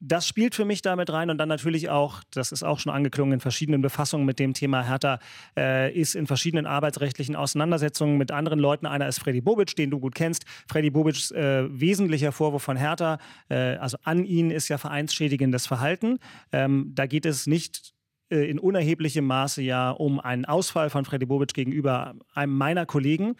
[0.00, 3.34] das spielt für mich damit rein und dann natürlich auch, das ist auch schon angeklungen
[3.34, 5.18] in verschiedenen Befassungen mit dem Thema Hertha,
[5.56, 8.86] äh, ist in verschiedenen arbeitsrechtlichen Auseinandersetzungen mit anderen Leuten.
[8.86, 10.44] Einer ist Freddy Bobic, den du gut kennst.
[10.68, 13.18] Freddy Bobics äh, wesentlicher Vorwurf von Hertha,
[13.50, 16.18] äh, also an ihn ist ja vereinsschädigendes Verhalten.
[16.50, 17.92] Ähm, da geht es nicht
[18.30, 23.36] äh, in unerheblichem Maße ja um einen Ausfall von Freddy Bobic gegenüber einem meiner Kollegen,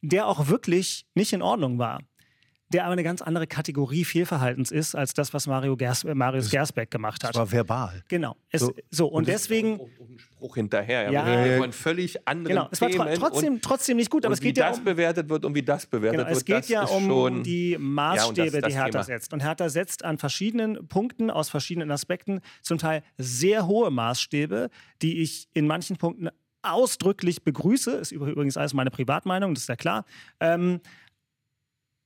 [0.00, 2.00] der auch wirklich nicht in Ordnung war
[2.72, 6.50] der aber eine ganz andere Kategorie Fehlverhaltens ist, als das, was Mario Gers äh, Marius
[6.50, 7.36] Gersbeck gemacht Das hat.
[7.36, 8.02] war verbal.
[8.08, 8.36] Genau.
[8.50, 8.74] Es, So.
[8.90, 11.10] so, und, deswegen, Und ein Spruch hinterher.
[11.10, 11.46] Ja.
[11.46, 14.40] Ja, von völlig anderen genau, es war tro trotzdem, und, trotzdem nicht gut, aber es
[14.40, 16.56] geht wie ja das um, bewertet wird und wie das bewertet Genau, es wird, geht
[16.56, 19.04] das ja ist um schon die Maßstäbe, Ja, und das- die das Hertha Thema.
[19.04, 19.32] setzt.
[19.32, 24.68] Und Hertha setzt an verschiedenen Punkten, aus verschiedenen Aspekten, zum Teil sehr hohe Maßstäbe,
[25.02, 26.28] die ich in manchen Punkten
[26.62, 27.92] ausdrücklich begrüße.
[27.92, 30.04] Ist übrigens alles meine Privatmeinung, das ist ja klar.
[30.40, 30.80] Ähm,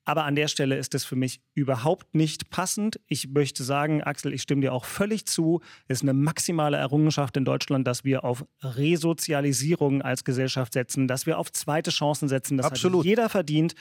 [0.04, 2.98] aber an der Stelle ist es für mich überhaupt nicht passend.
[3.06, 5.60] Ich möchte sagen, Axel, ich stimme dir auch völlig zu.
[5.86, 11.26] Es ist eine maximale Errungenschaft in Deutschland, dass wir auf Resozialisierung als Gesellschaft setzen, dass
[11.26, 12.56] wir auf zweite Chancen setzen.
[12.56, 13.00] Das Absolut.
[13.00, 13.74] hat jeder verdient,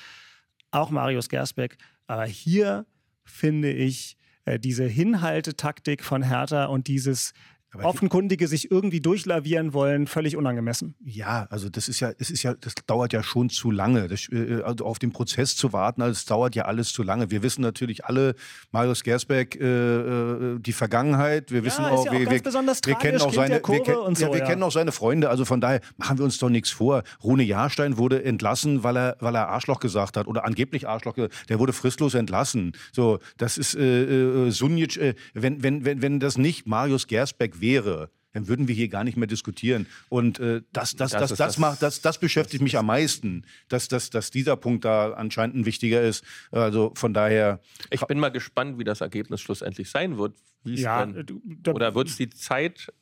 [0.69, 1.77] auch Marius Gersbeck.
[2.05, 2.85] Aber hier
[3.23, 4.15] finde ich
[4.45, 7.33] äh, diese Hinhaltetaktik von Hertha und dieses
[7.73, 10.95] Aber offenkundige sich irgendwie durchlavieren wollen, völlig unangemessen.
[11.05, 14.09] Ja, also das ist ja, es ist ja, das dauert ja schon zu lange.
[14.09, 17.31] Das, äh, also auf den Prozess zu warten, also es dauert ja alles zu lange.
[17.31, 18.35] Wir wissen natürlich alle,
[18.71, 21.51] Marius Gersbeck, äh, äh, die Vergangenheit.
[21.51, 24.91] Wir wissen auch, ja auch wir, kennen auch seine, wir, kennen, ja, wir auch seine
[24.91, 25.29] Freunde.
[25.29, 27.03] Also von daher machen wir uns doch nichts vor.
[27.23, 31.15] Rune Jahrstein wurde entlassen, weil er, weil er Arschloch gesagt hat oder angeblich Arschloch.
[31.47, 32.73] Der wurde fristlos entlassen.
[32.91, 34.97] So, das ist äh, äh, Sunic.
[34.97, 38.09] Äh, wenn, wenn, wenn, wenn das nicht Marius Gersbeck wäre.
[38.33, 39.87] Dann würden wir hier gar nicht mehr diskutieren.
[40.07, 43.43] Und äh, das, das, Das das, das, das- macht, das, das beschäftigt mich am meisten,
[43.67, 46.23] dass, dass, dass dieser Punkt da anscheinend ein wichtiger ist.
[46.51, 47.59] Also von daher,
[47.89, 50.35] Ich bin mal gespannt, wie das Ergebnis schlussendlich sein wird.
[50.63, 52.93] Ja, dann, du- da- oder wird es die Zeit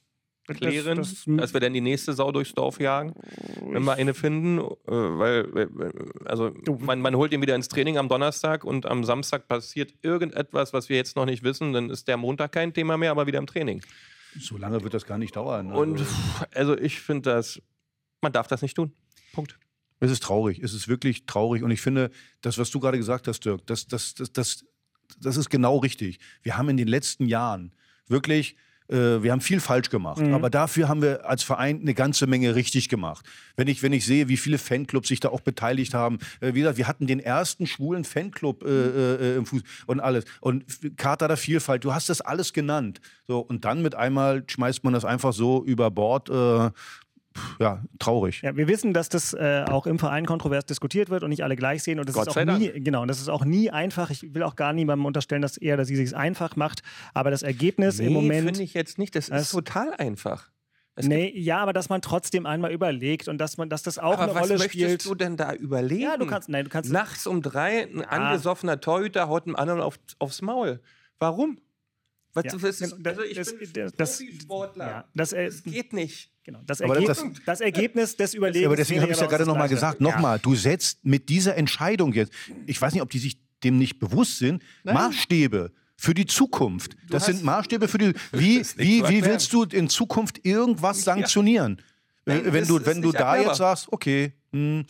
[0.47, 3.13] klären, das- dass wir dann die nächste Sau durchs Dorf jagen,
[3.71, 4.57] wenn wir eine finden?
[4.57, 5.67] Äh, weil, äh,
[6.25, 10.73] also man, man holt ihn wieder ins Training am Donnerstag und am Samstag passiert irgendetwas,
[10.73, 13.37] was wir jetzt noch nicht wissen, dann ist der Montag kein Thema mehr, aber wieder
[13.37, 13.83] im Training.
[14.39, 15.71] So lange wird das gar nicht dauern.
[15.71, 17.61] Und Also, pff, also ich finde das,
[18.21, 18.93] man darf das nicht tun.
[19.33, 19.57] Punkt.
[19.99, 20.59] es ist traurig.
[20.59, 21.63] Es ist wirklich traurig.
[21.63, 22.09] Und ich finde,
[22.41, 24.65] das, was du gerade gesagt hast, Dirk, das, das, das, das,
[25.19, 26.19] das ist genau richtig.
[26.41, 27.73] Wir haben in den letzten Jahren
[28.07, 28.55] wirklich
[28.89, 32.55] äh, wir haben viel falsch gemacht, aber dafür haben wir als Verein eine ganze Menge
[32.55, 33.25] richtig gemacht.
[33.55, 36.59] Wenn ich, wenn ich sehe, wie viele Fanclubs sich da auch beteiligt haben, äh, wie
[36.59, 40.25] gesagt, wir hatten den ersten schwulen Fanclub äh, äh, im Fuß und alles.
[40.41, 40.65] Und
[40.97, 42.99] Charta der Vielfalt, du hast das alles genannt.
[43.27, 46.29] So, und dann mit einmal schmeißt man das einfach so über Bord.
[47.59, 48.41] Ja, traurig.
[48.41, 51.55] Ja, wir wissen, dass das äh, auch im Verein kontrovers diskutiert wird und nicht alle
[51.55, 51.99] gleich sehen.
[51.99, 54.09] Und das Gott ist auch sei nie, genau, und das ist auch nie einfach.
[54.09, 56.81] Ich will auch gar niemandem unterstellen, dass er, dass sie es einfach macht.
[57.13, 58.45] Aber das Ergebnis im Moment.
[58.45, 59.15] finde ich jetzt nicht.
[59.15, 60.49] Das Das- ist total einfach.
[60.95, 64.13] Es Nee, ja, aber dass man trotzdem einmal überlegt und dass man, dass das auch
[64.13, 65.05] Aber eine was Rolle möchtest spielt.
[65.05, 66.01] du denn da überlegen?
[66.01, 66.91] Ja, du kannst, nein, du kannst.
[66.91, 70.81] Nachts um drei ein angesoffener Torhüter haut einem anderen auf, aufs Maul.
[71.17, 71.57] Warum?
[72.33, 74.85] Was, Ja, was ist, genau, also ich das- bin das- das- Profisportler.
[74.87, 76.31] ja, das, äh, das geht nicht.
[76.43, 78.65] Genau, das, Aber Ergebnis, das- das, Ergebnis des Überlegens.
[78.67, 82.13] aber deswegen habe ich ja bei gerade nochmal gesagt, nochmal, du setzt mit dieser Entscheidung
[82.13, 82.31] jetzt,
[82.65, 86.95] ich weiß nicht, ob die sich dem nicht bewusst sind, Maßstäbe für die Zukunft.
[87.09, 88.13] das sind Maßstäbe für die.
[88.31, 91.81] Wie, wie, wie willst du in Zukunft irgendwas sanktionieren?
[92.25, 93.45] Nein, wenn du, wenn du da erklärbar.
[93.47, 94.85] jetzt sagst, okay, hm,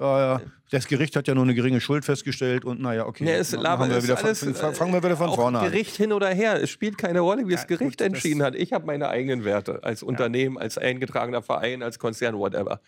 [0.00, 0.40] Ja, ja.
[0.70, 3.24] Das Gericht hat ja nur eine geringe Schuld festgestellt und naja, okay.
[3.24, 5.70] Ja, es Laber wir wieder von- alles, fangen äh, wir wieder von vorne an.
[5.70, 6.60] Gericht hin oder her.
[6.60, 8.56] Es spielt keine Rolle, wie das Gericht gut, das- entschieden hat.
[8.56, 12.80] Ich habe meine eigenen Werte als Unternehmen, als eingetragener Verein, als Konzern, whatever.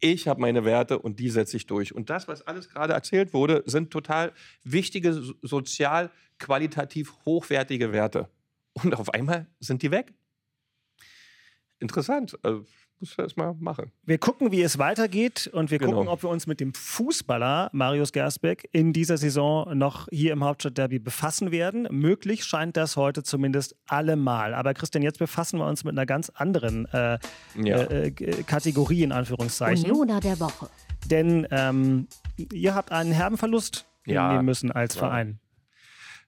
[0.00, 1.94] Ich habe meine Werte und die setze ich durch.
[1.94, 8.28] Und das, was alles gerade erzählt wurde, sind total wichtige, so- sozial, qualitativ hochwertige Werte.
[8.72, 10.14] Und auf einmal sind die weg.
[11.78, 12.38] Interessant.
[12.42, 12.64] Also,
[13.10, 13.90] muss man erst mal machen.
[14.04, 15.92] Wir gucken, wie es weitergeht und wir Genau.
[15.92, 20.42] gucken, ob wir uns mit dem Fußballer Marius Gersbeck in dieser Saison noch hier im
[20.44, 21.86] Hauptstadtderby befassen werden.
[21.90, 24.54] Möglich scheint das heute zumindest allemal.
[24.54, 27.18] Aber Christian, jetzt befassen wir uns mit einer ganz anderen äh,
[27.62, 27.76] Ja.
[27.82, 29.90] äh, äh, Kategorie in Anführungszeichen.
[29.90, 30.68] Unioner der Woche.
[31.10, 32.08] Denn ähm,
[32.52, 34.28] ihr habt einen herben Verlust Ja.
[34.28, 35.00] hinnehmen müssen als Ja.
[35.00, 35.38] Verein.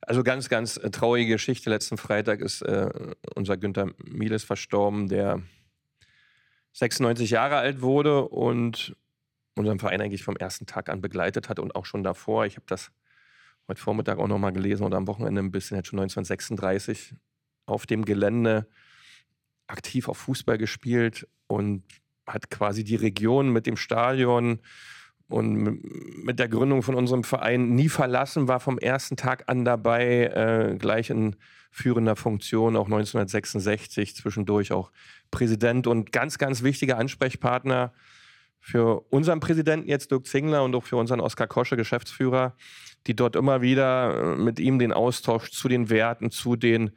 [0.03, 1.69] Also ganz, ganz traurige Geschichte.
[1.71, 2.91] Letzten Freitag ist äh,
[3.35, 5.41] unser Günther Mieles verstorben, der
[6.77, 8.95] 96 Jahre alt wurde und
[9.57, 12.45] unseren Verein eigentlich vom ersten Tag an begleitet hat und auch schon davor.
[12.45, 12.91] Ich habe das
[13.67, 17.15] heute Vormittag auch nochmal gelesen oder am Wochenende ein bisschen, hat schon 1936
[17.65, 18.69] auf dem Gelände
[19.67, 21.83] aktiv auf Fußball gespielt und
[22.27, 24.61] hat quasi die Region mit dem Stadion
[25.29, 25.81] und
[26.25, 30.77] mit der Gründung von unserem Verein nie verlassen, war vom ersten Tag an dabei, äh,
[30.77, 31.37] gleich in
[31.77, 34.91] führender Funktion, auch 1966, zwischendurch auch
[35.31, 37.93] Präsident und ganz, ganz wichtiger Ansprechpartner
[38.61, 42.57] für unseren Präsidenten jetzt, Dirk Zingler, und auch für unseren Oskar Kosche, Geschäftsführer,
[43.07, 46.93] die dort immer wieder äh, mit ihm den Austausch zu den Werten, zu den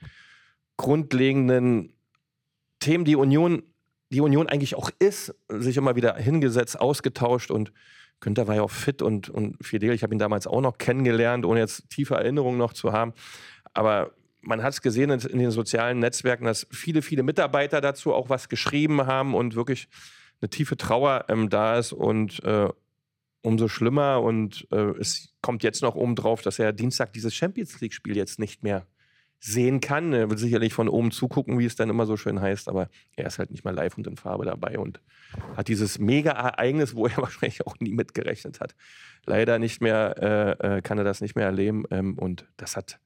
[0.77, 1.91] grundlegenden
[2.80, 3.63] Themen, die Union,
[4.11, 7.73] die Union eigentlich auch ist, sich immer wieder hingesetzt, ausgetauscht und
[8.21, 9.93] Günther war ja auch fit und, und fidel.
[9.93, 13.13] Ich habe ihn damals auch noch kennengelernt, ohne jetzt tiefe Erinnerungen noch zu haben.
[13.73, 14.11] Aber
[14.42, 18.50] man hat es gesehen in, den sozialen Netzwerken, dass viele, viele Mitarbeiter dazu auch was
[18.50, 19.88] geschrieben haben und wirklich
[20.42, 22.70] eine tiefe Trauer ähm, da ist und äh,
[23.42, 24.22] umso schlimmer.
[24.22, 28.40] Und äh, es kommt jetzt noch oben drauf, dass er Dienstag dieses Champions League-Spiel jetzt
[28.40, 28.86] nicht mehr
[29.40, 30.14] sehen kann.
[30.14, 33.28] Er wird sicherlich von oben zugucken, wie es dann immer so schön heißt, aber er
[33.28, 35.00] ist halt nicht mal live und in Farbe dabei und
[35.56, 38.76] hat dieses Mega-Ereignis, wo er wahrscheinlich auch nie mitgerechnet hat.
[39.26, 43.00] Leider nicht mehr, äh, äh, kann er das nicht mehr erleben ähm, und das hat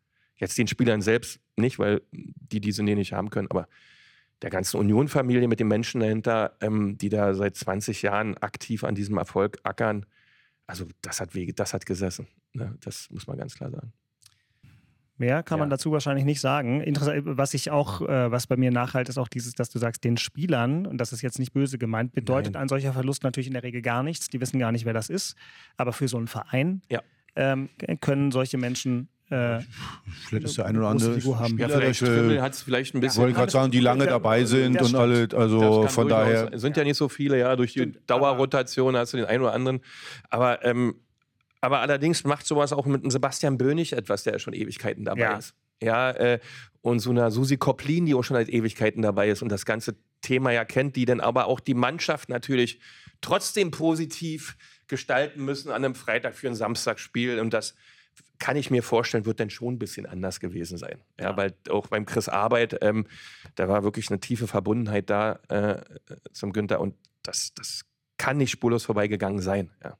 [0.43, 3.67] jetzt den Spielern selbst nicht, weil die diese Nähe nicht haben können, aber
[4.41, 8.93] der ganzen Union-Familie mit den Menschen dahinter, ähm, die da seit 20 Jahren aktiv an
[8.95, 10.05] diesem Erfolg ackern,
[10.67, 12.27] also das hat weh, das hat gesessen.
[12.53, 12.75] Ne?
[12.81, 13.93] Das muss man ganz klar sagen.
[15.17, 15.75] Mehr kann man Ja.
[15.75, 16.81] dazu wahrscheinlich nicht sagen.
[16.81, 20.03] Interessant, was ich auch, äh, was bei mir nachhalt, ist auch dieses, dass du sagst,
[20.03, 22.63] den Spielern, und das ist jetzt nicht böse gemeint, bedeutet Nein.
[22.63, 24.27] ein solcher Verlust natürlich in der Regel gar nichts.
[24.29, 25.35] Die wissen gar nicht, wer das ist.
[25.77, 27.01] Aber für so einen Verein Ja.
[27.35, 27.69] ähm,
[28.01, 29.59] können solche Menschen äh,
[30.27, 31.49] Vielleicht ist der ein oder andere Figur haben.
[31.49, 33.21] Spieler, Ja, vielleicht hat es vielleicht ein bisschen.
[33.21, 36.53] wollte gerade sagen, die lange dabei sind und alle, also von daher.
[36.53, 39.53] Es sind ja nicht so viele, ja, durch die Dauerrotation hast du den einen oder
[39.53, 39.81] anderen.
[40.29, 40.95] Aber, ähm,
[41.61, 45.37] aber allerdings macht sowas auch mit einem Sebastian Bönig etwas, der schon Ewigkeiten dabei Ja.
[45.37, 45.53] ist.
[45.81, 46.39] Ja, äh,
[46.81, 49.95] und so einer Susi Koplin, die auch schon seit Ewigkeiten dabei ist und das ganze
[50.21, 52.79] Thema ja kennt, die dann aber auch die Mannschaft natürlich
[53.19, 54.55] trotzdem positiv
[54.87, 57.39] gestalten müssen an einem Freitag für ein Samstagsspiel.
[57.39, 57.75] Und das
[58.39, 60.99] kann ich mir vorstellen, wird dann schon ein bisschen anders gewesen sein.
[61.19, 63.07] Ja, weil auch beim Chris Arbeit, ähm,
[63.55, 65.81] da war wirklich eine tiefe Verbundenheit da äh,
[66.33, 67.85] zum Günther und das, das
[68.17, 69.71] kann nicht spurlos vorbeigegangen sein.
[69.83, 69.97] Ja.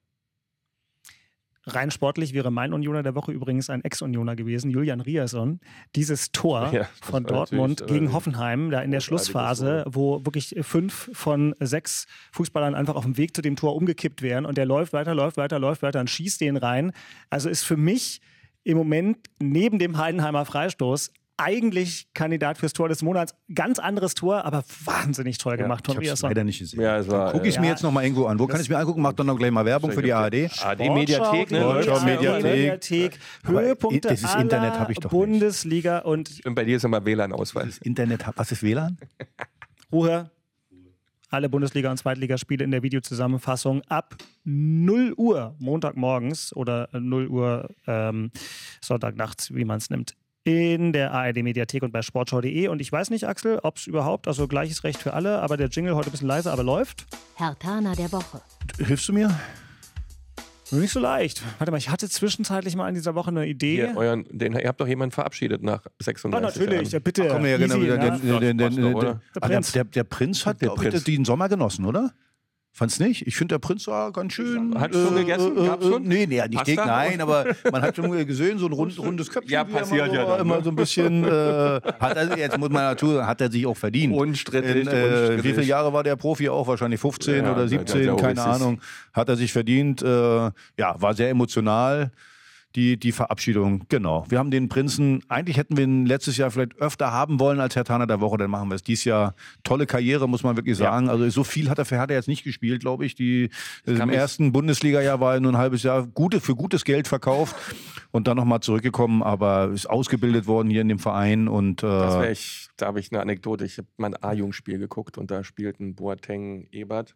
[1.66, 5.60] Rein sportlich wäre mein Unioner der Woche übrigens ein Ex-Unioner gewesen, Julian Riasson.
[5.96, 11.56] Dieses Tor Ja, von Dortmund gegen Hoffenheim, da in der Schlussphase, wo wirklich fünf von
[11.60, 15.16] sechs Fußballern einfach auf dem Weg zu dem Tor umgekippt wären und der läuft weiter,
[15.16, 16.92] läuft weiter, läuft weiter und schießt den rein.
[17.30, 18.22] Also ist für mich
[18.64, 23.36] im Moment neben dem Heidenheimer Freistoß eigentlich Kandidat fürs Tor des Monats.
[23.54, 26.82] Ganz anderes Tor, aber wahnsinnig toll gemacht Ich von habe leider nicht gesehen.
[26.82, 27.72] Ja, Gucke ich äh, mir ja.
[27.72, 28.40] jetzt noch mal irgendwo an.
[28.40, 29.02] Wo kann ich mir angucken?
[29.02, 30.50] Mach dann noch gleich mal Werbung für die ARD.
[30.62, 31.60] AD-Mediathek, ne?
[31.62, 32.44] Sportschau, Ja, Mediathek.
[32.44, 33.20] Mediathek.
[33.46, 35.20] Höhepunkte das ist Internet habe ich doch nicht.
[35.20, 37.66] Bundesliga und Und bei dir ist immer WLAN-Auswahl.
[37.66, 38.98] Das Internet, was ist WLAN?
[39.92, 40.30] Ruhe.
[41.30, 48.30] Alle Bundesliga- und Zweitligaspiele in der Videozusammenfassung ab 0 Uhr Montagmorgens oder 0 Uhr ähm,
[48.82, 50.14] Sonntagnachts, wie man es nimmt,
[50.46, 52.68] in der ARD-Mediathek und bei sportschau.de.
[52.68, 55.70] Und ich weiß nicht, Axel, ob es überhaupt, also gleiches Recht für alle, aber der
[55.70, 57.06] Jingle heute ein bisschen leiser, aber läuft.
[57.36, 58.42] Hertaner der Woche.
[58.78, 59.34] Hilfst du mir?
[60.72, 61.44] Nicht so leicht.
[61.60, 63.78] Warte mal, ich hatte zwischenzeitlich mal in dieser Woche eine Idee.
[63.78, 67.04] Ihr, euren, den, ihr habt doch jemanden verabschiedet nach Ah, 36 natürlich, ja, Jahren.
[67.04, 67.28] bitte.
[67.28, 67.76] Komm her, genau.
[67.76, 68.20] Easy, Der, ne?
[68.20, 69.72] der, der, der, Prinz.
[69.72, 71.04] der, der Prinz hat Der Prinz.
[71.04, 72.12] den Sommer genossen, oder?
[72.76, 73.28] Fand's nicht?
[73.28, 74.74] Ich finde, der Prinz war ganz schön.
[74.80, 75.56] Hat schon gegessen?
[75.64, 76.02] Gab's schon?
[76.04, 79.52] Nee, nee, nicht dick, nein, aber man hat schon gesehen, so ein rund, rundes Köpfchen.
[79.54, 80.64] Ja, er passiert immer so, ja dann, Immer ne?
[80.64, 81.28] so ein bisschen, äh,
[82.00, 84.16] hat er, jetzt muss man dazu, hat er sich auch verdient.
[84.16, 85.44] Unstrittig, In, äh, unstrittig.
[85.44, 86.66] wie viele Jahre war der Profi auch?
[86.68, 88.42] Wahrscheinlich 15 Ja, oder der- 17, der- der keine.
[88.44, 88.82] Ahnung.
[89.14, 90.02] Hat er sich verdient.
[90.02, 90.52] Äh, ja,
[90.98, 92.12] war sehr emotional.
[92.76, 94.26] Die, die Verabschiedung, genau.
[94.30, 97.76] Wir haben den Prinzen, eigentlich hätten wir ihn letztes Jahr vielleicht öfter haben wollen als
[97.76, 99.36] Herr Taner der Woche, dann machen wir es dieses Jahr.
[99.64, 101.08] Tolle Karriere, muss man wirklich sagen.
[101.08, 103.14] Also so viel hat er für Hertha jetzt nicht gespielt, glaube ich.
[103.14, 103.52] Die,
[103.86, 107.08] Im kann mich- ersten Bundesliga-Jahr war er nur ein halbes Jahr gute, für gutes Geld
[107.08, 107.56] verkauft
[108.10, 112.26] und dann nochmal zurückgekommen, aber ist ausgebildet worden hier in dem Verein und äh, Das
[112.32, 113.66] ich, da habe ich eine Anekdote.
[113.66, 117.16] Ich habe mein A-Jugendspiel geguckt und da spielten Boateng Ebert.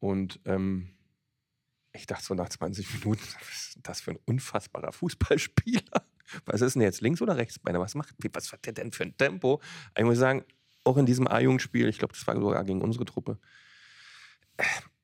[0.00, 0.88] Und ähm,
[1.96, 6.06] ich dachte so nach 20 Minuten, was ist das für ein unfassbarer Fußballspieler?
[6.44, 7.60] Was ist denn jetzt links oder rechts?
[7.62, 9.60] Was macht, was hat der denn für ein Tempo?
[9.96, 10.44] Ich muss sagen,
[10.84, 13.38] auch in diesem A-Jugendspiel, ich glaube, das war sogar gegen unsere Truppe,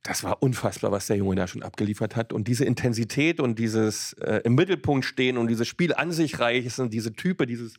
[0.03, 2.33] das war unfassbar, was der Junge da schon abgeliefert hat.
[2.33, 6.91] Und diese Intensität und dieses äh, im Mittelpunkt stehen und dieses Spiel an sich reichen,
[6.91, 7.75] diese Type, dieses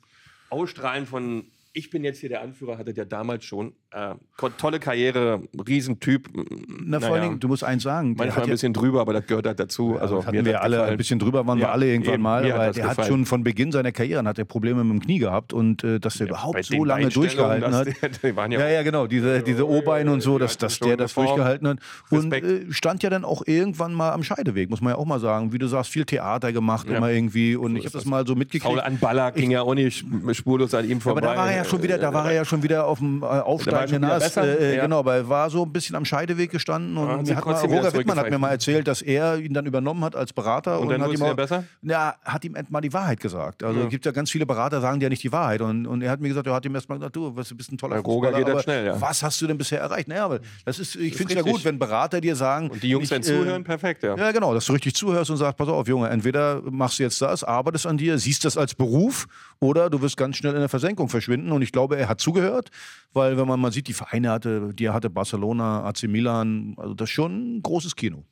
[0.50, 3.74] Ausstrahlen von ich bin jetzt hier der Anführer, hatte der damals schon.
[3.92, 4.14] Äh,
[4.58, 6.30] tolle Karriere, Riesentyp.
[6.68, 9.02] na, vor allen Dingen, du musst eins sagen, der manchmal hat ein ja- bisschen drüber,
[9.02, 9.98] aber das gehört halt dazu.
[10.00, 10.92] also das hatten wir alle gefallen.
[10.92, 13.44] ein bisschen drüber, waren wir Ja, alle irgendwann eben, mal, aber der hat schon von
[13.44, 16.30] Beginn seiner Karriere hat er Probleme mit dem Knie gehabt und äh, dass der Bei
[16.32, 17.88] überhaupt so lange durchgehalten hat.
[18.36, 21.68] waren ja, Ja, ja, genau, diese, diese O-Beine und so, dass, dass der das durchgehalten
[21.68, 21.80] hat.
[22.12, 25.20] Und äh, stand ja dann auch irgendwann mal am Scheideweg, muss man ja auch mal
[25.20, 25.54] sagen.
[25.54, 26.98] Wie du sagst, viel Theater gemacht, Ja.
[26.98, 27.56] immer irgendwie.
[27.56, 28.66] Und ich habe das mal so mitgekriegt.
[28.66, 31.22] Faul an Baller ging ja auch nicht spurlos an ihm Aber vorbei.
[31.22, 33.26] da war er ja schon wieder, da war er ja schon wieder auf dem äh,
[33.26, 34.38] aufsteigenden Ast.
[34.38, 34.84] Äh, äh, ja.
[34.84, 37.36] Genau, aber er war so ein bisschen am Scheideweg gestanden und Ja, hat mir sich
[37.36, 40.34] hat mal, Roger Wittmann hat mir mal erzählt, dass er ihn dann übernommen hat als
[40.34, 41.64] Berater Und dann hat ihm auch- besser?
[41.82, 43.64] Ja, hat ihm mal die Wahrheit gesagt.
[43.64, 43.86] Also Ja.
[43.86, 45.62] es gibt ja ganz viele Berater, sagen dir nicht die Wahrheit.
[45.62, 47.56] Und, und er hat mir gesagt, er hat ihm erst mal gesagt, du, was, du
[47.56, 49.00] bist ein toller Roger geht aber schnell, ja.
[49.02, 50.08] Was hast du denn bisher erreicht?
[50.08, 52.70] Naja, aber das ist, ich finde es ja gut, wenn Berater dir sagen.
[52.70, 54.16] Und die Jungs, nicht, äh, zuhören, perfekt, ja.
[54.16, 57.22] ja, genau, dass du richtig zuhörst und sagst, pass auf, Junge, entweder machst du jetzt
[57.22, 59.28] das, arbeitest an dir, siehst das als Beruf
[59.60, 61.52] oder du wirst ganz schnell in der Versenkung verschwinden.
[61.54, 62.70] Und ich glaube, er hat zugehört,
[63.14, 66.94] weil wenn man mal sieht, die Vereine hatte, die er hatte Barcelona, AC Milan, also
[66.94, 68.24] das ist schon ein großes Kino.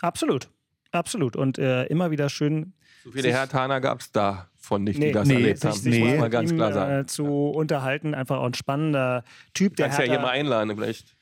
[0.00, 0.50] Absolut.
[0.92, 1.36] Absolut.
[1.36, 2.72] Und äh, immer wieder schön.
[3.04, 5.72] So viele Hertaner gab es davon nicht, Nee, die das nee, erlebt haben.
[5.72, 7.00] sich Das muss mal ganz klar sagen.
[7.00, 9.24] Äh, zu unterhalten, einfach auch ein spannender
[9.54, 11.16] Typ, der Kannst ja hier mal einladen, vielleicht.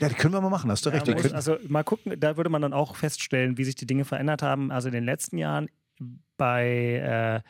[0.00, 1.08] Ja, die können wir mal machen, hast du recht.
[1.08, 3.86] Ja, Die muss, also mal gucken, da würde man dann auch feststellen, wie sich die
[3.86, 4.70] Dinge verändert haben.
[4.70, 5.68] Also in den letzten Jahren
[6.36, 7.48] bei äh,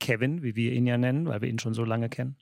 [0.00, 2.36] Kevin, wie wir ihn ja nennen, weil wir ihn schon so lange kennen.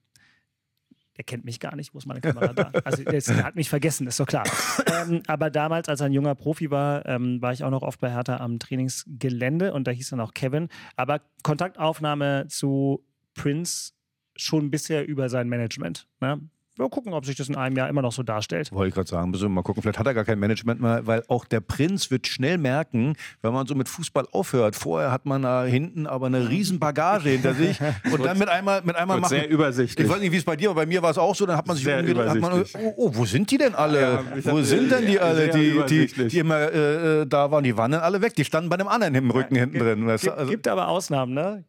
[1.16, 2.70] Der kennt mich gar nicht, wo ist meine Kamera da?
[2.84, 4.44] Also der hat mich vergessen, ist doch klar.
[4.86, 8.00] ähm, aber damals, als er ein junger Profi war, ähm, war ich auch noch oft
[8.00, 10.68] bei Hertha am Trainingsgelände und da hieß dann auch Kevin.
[10.94, 13.02] Aber Kontaktaufnahme zu
[13.34, 13.92] Prince
[14.36, 16.06] schon bisher über sein Management.
[16.20, 16.40] Ne?
[16.78, 18.70] Wir gucken, ob sich das in einem Jahr immer noch so darstellt.
[18.70, 19.82] Wollte ich gerade sagen, müssen wir mal gucken.
[19.82, 23.54] Vielleicht hat er gar kein Management mehr, weil auch der Prinz wird schnell merken, wenn
[23.54, 24.76] man so mit Fußball aufhört.
[24.76, 27.78] Vorher hat man da hinten aber eine riesen Bagage hinter sich
[28.12, 29.30] und dann mit einmal, mit einmal machen.
[29.30, 30.06] sehr übersichtlich.
[30.06, 31.46] Ich weiß nicht, wie es bei dir, aber bei mir war es auch so.
[31.46, 34.00] Dann hat man sich Sehr hat man, oh, oh, wo sind die denn alle?
[34.00, 37.64] Ja, wo hab- sind denn die alle, die, die, die immer äh, äh, da waren?
[37.64, 38.34] Die waren dann alle weg.
[38.34, 40.06] Die standen bei dem anderen im Rücken hinten drin.
[40.06, 40.12] Du?
[40.14, 41.64] Gibt, Also, gibt aber Ausnahmen, ne?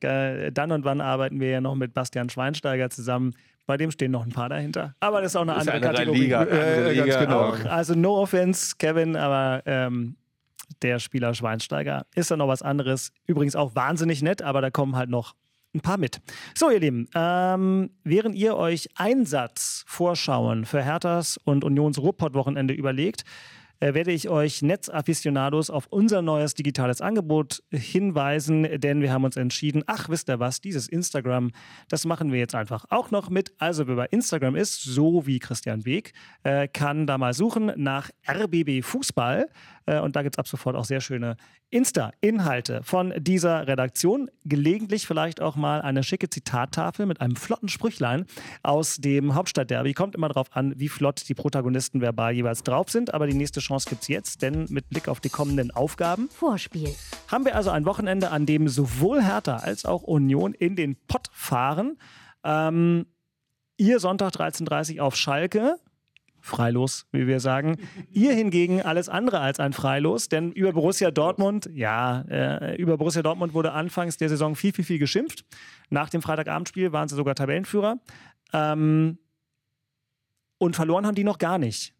[0.53, 3.33] Dann und wann arbeiten wir ja noch mit Bastian Schweinsteiger zusammen.
[3.67, 4.95] Bei dem stehen noch ein paar dahinter.
[5.01, 6.19] Aber das ist auch eine ist andere eine Kategorie.
[6.21, 6.39] Liga.
[6.39, 7.39] Andere ganz Liga, genau.
[7.53, 10.15] aber- Also no offense, Kevin, aber ähm,
[10.81, 13.11] der Spieler Schweinsteiger ist dann noch was anderes.
[13.25, 15.35] Übrigens auch wahnsinnig nett, aber da kommen halt noch
[15.75, 16.19] ein paar mit.
[16.55, 23.23] So, ihr Lieben, ähm, während ihr euch Einsatzvorschauen für Herthas und Unions Ruhrpott-Wochenende überlegt,
[23.79, 29.37] äh, werde ich euch Netzaficionados auf unser neues digitales Angebot hinweisen, denn wir haben uns
[29.37, 31.51] entschieden, ach, wisst ihr was, dieses Instagram,
[31.89, 33.53] das machen wir jetzt einfach auch noch mit.
[33.57, 36.13] Also wer bei Instagram ist, so wie Christian Weg,
[36.43, 39.47] äh, kann da mal suchen nach RBB Fußball
[39.87, 41.37] und da gibt es ab sofort auch sehr schöne
[41.69, 44.29] Insta-Inhalte von dieser Redaktion.
[44.43, 48.25] Gelegentlich vielleicht auch mal eine schicke Zitattafel mit einem flotten Sprüchlein
[48.63, 49.93] aus dem Hauptstadtderby.
[49.93, 53.13] Kommt immer darauf an, wie flott die Protagonisten verbal jeweils drauf sind.
[53.13, 56.93] Aber die nächste Chance gibt es jetzt, denn mit Blick auf die kommenden Aufgaben Vorspiel.
[57.27, 61.29] haben wir also ein Wochenende, an dem sowohl Hertha als auch Union in den Pott
[61.31, 61.97] fahren.
[62.43, 63.05] Ähm,
[63.77, 65.77] ihr Sonntag 13.30 Uhr auf Schalke.
[66.41, 67.77] Freilos, wie wir sagen.
[68.11, 73.21] Ihr hingegen alles andere als ein Freilos, denn über Borussia Dortmund, ja, äh, über Borussia
[73.21, 75.45] Dortmund wurde anfangs der Saison viel, viel, viel geschimpft.
[75.89, 77.99] Nach dem Freitagabendspiel waren sie sogar Tabellenführer.
[78.53, 79.17] Ähm,
[80.57, 81.93] und verloren haben die noch gar nicht.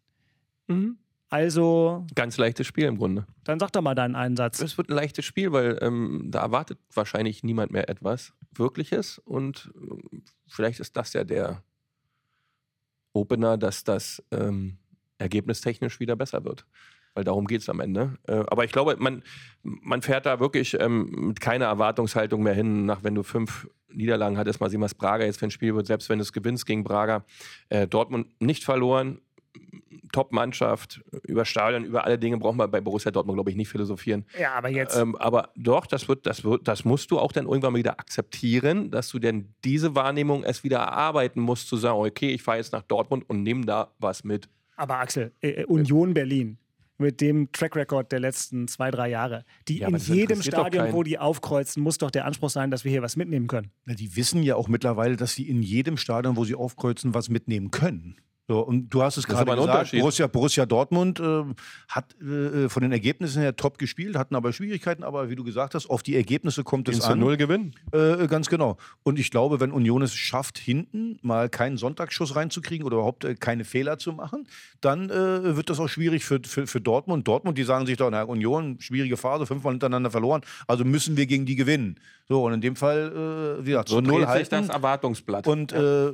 [1.30, 3.26] Also, Ganz leichtes Spiel im Grunde.
[3.44, 4.60] dann sag doch mal deinen Einsatz.
[4.60, 9.18] Es wird ein leichtes Spiel, weil ähm, da erwartet wahrscheinlich niemand mehr etwas Wirkliches.
[9.18, 11.62] Und ähm, vielleicht ist das ja der
[13.18, 14.78] Opener, dass das ähm,
[15.18, 16.66] ergebnistechnisch wieder besser wird.
[17.14, 18.16] Weil darum geht es am Ende.
[18.28, 19.22] Äh, aber ich glaube, man,
[19.62, 24.38] man fährt da wirklich ähm, mit keiner Erwartungshaltung mehr hin, nach wenn du fünf Niederlagen
[24.38, 24.60] hattest.
[24.60, 26.84] Mal sehen, was Braga jetzt für ein Spiel wird, selbst wenn du es gewinnst gegen
[26.84, 27.24] Braga.
[27.70, 29.20] Äh, Dortmund nicht verloren,
[30.12, 34.24] Top-Mannschaft, über Stadion, über alle Dinge braucht man bei Borussia Dortmund, glaube ich, nicht philosophieren.
[34.38, 34.96] Ja, aber jetzt.
[34.96, 37.98] Ähm, aber doch, das wird, das wird, das musst du auch dann irgendwann mal wieder
[37.98, 42.58] akzeptieren, dass du denn diese Wahrnehmung erst wieder erarbeiten musst, zu sagen, okay, ich fahre
[42.58, 44.48] jetzt nach Dortmund und nehme da was mit.
[44.76, 46.58] Aber Axel, äh, Union Berlin
[46.98, 51.02] mit dem Track Record der letzten zwei, drei Jahre, die Ja, in jedem Stadion, wo
[51.02, 53.70] die aufkreuzen, muss doch der Anspruch sein, dass wir hier was mitnehmen können.
[53.84, 57.28] Na, die wissen ja auch mittlerweile, dass sie in jedem Stadion, wo sie aufkreuzen, was
[57.28, 58.16] mitnehmen können.
[58.50, 59.90] So, und du hast es gerade gesagt.
[59.92, 61.44] Borussia, Borussia Dortmund äh,
[61.88, 65.74] hat äh, von den Ergebnissen her top gespielt, hatten aber Schwierigkeiten, aber wie du gesagt
[65.74, 67.18] hast, auf die Ergebnisse kommt es an.
[67.18, 67.74] Null gewinnen.
[67.92, 68.78] Äh, ganz genau.
[69.02, 73.34] Und ich glaube, wenn Union es schafft, hinten mal keinen Sonntagsschuss reinzukriegen oder überhaupt äh,
[73.34, 74.48] keine Fehler zu machen,
[74.80, 77.28] dann äh, wird das auch schwierig für, für, für Dortmund.
[77.28, 81.26] Dortmund, die sagen sich doch, na, Union, schwierige Phase, fünfmal hintereinander verloren, also müssen wir
[81.26, 82.00] gegen die gewinnen.
[82.28, 84.48] So, und in dem Fall, äh, wie gesagt, So null halten.
[84.50, 85.46] das Erwartungsblatt.
[85.46, 86.12] Und äh,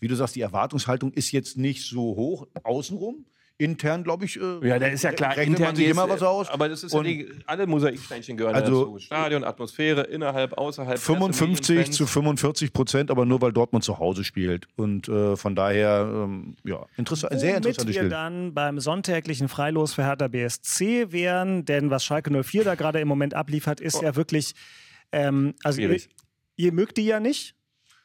[0.00, 3.24] wie du sagst, die Erwartungshaltung ist jetzt nicht so hoch außenrum.
[3.60, 6.48] Intern, glaube ich, äh, Ja, da ist ja klar, rechnet man sich immer was aus.
[6.48, 8.98] Aber das ist ja die, alle Mosaiksteinchen gehören Also- dazu.
[9.00, 10.96] Stadion, Atmosphäre, innerhalb, außerhalb.
[10.96, 14.68] 55 Presse, zu 45 Prozent, aber nur weil Dortmund zu Hause spielt.
[14.76, 18.10] Und äh, von daher, ähm, ja, interessant, sehr Womit interessantes wir Spiel.
[18.10, 23.08] dann beim sonntäglichen Freilos für Hertha BSC wären, denn was Schalke 04 da gerade im
[23.08, 24.52] Moment abliefert, ist ja wirklich,
[25.10, 26.00] ähm, also ihr,
[26.54, 27.56] ihr mögt die ja nicht.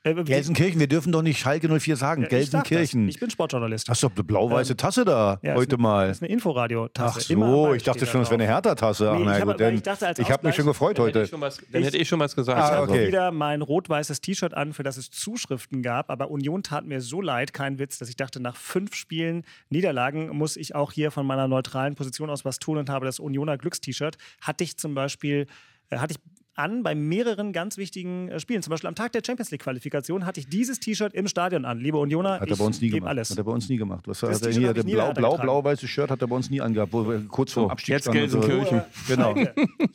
[0.06, 2.24] Äh, Gelsenkirchen, wir dürfen doch nicht Schalke 04 sagen.
[2.24, 2.30] Ja, ich.
[2.32, 3.08] Gelsenkirchen.
[3.08, 3.88] Ich bin Sportjournalist.
[3.88, 6.08] Hast du eine blau-weiße Tasse da Ja, heute ist, mal?
[6.10, 7.20] Das ist eine Inforadio-Tasse.
[7.20, 8.52] Ach so, ich dachte schon, das wäre eine.
[8.52, 9.14] Hertha-Tasse.
[9.16, 11.24] Nee, ich habe- ich ich habe mich schon gefreut Dann hätte heute.
[11.24, 12.60] ich schon was, dann Ich- hätte ich schon was gesagt.
[12.60, 13.08] Ich Ah, habe okay.
[13.08, 16.10] wieder mein rot-weißes T-Shirt an, für das es Zuschriften gab.
[16.12, 20.36] Aber Union tat mir so leid, kein Witz, dass ich dachte, nach fünf Spielen Niederlagen
[20.36, 23.58] muss ich auch hier von meiner neutralen Position aus was tun und habe das Unioner
[23.58, 24.18] Glückst-T-Shirt.
[24.42, 25.48] Hatte ich zum Beispiel,
[25.90, 26.20] äh, hatte ich
[26.56, 28.62] an bei mehreren ganz wichtigen äh, Spielen.
[28.62, 31.80] Zum Beispiel am Tag der Champions League-Qualifikation hatte ich dieses T-Shirt im Stadion an.
[31.80, 33.10] Liebe Unioner, Hat er ich bei uns nie gebe gemacht.
[33.10, 33.30] alles.
[33.32, 34.08] Hat er bei uns nie gemacht.
[34.08, 34.70] Was hat Das er hier?
[34.70, 37.08] hab ich Der nie blau, blau, blau-weiße Shirt hat er bei uns nie angehabt, wo
[37.08, 38.40] wir kurz vorm Abstieg jetzt und so.
[38.40, 38.82] Gelsenkirchen.
[39.08, 39.36] Genau.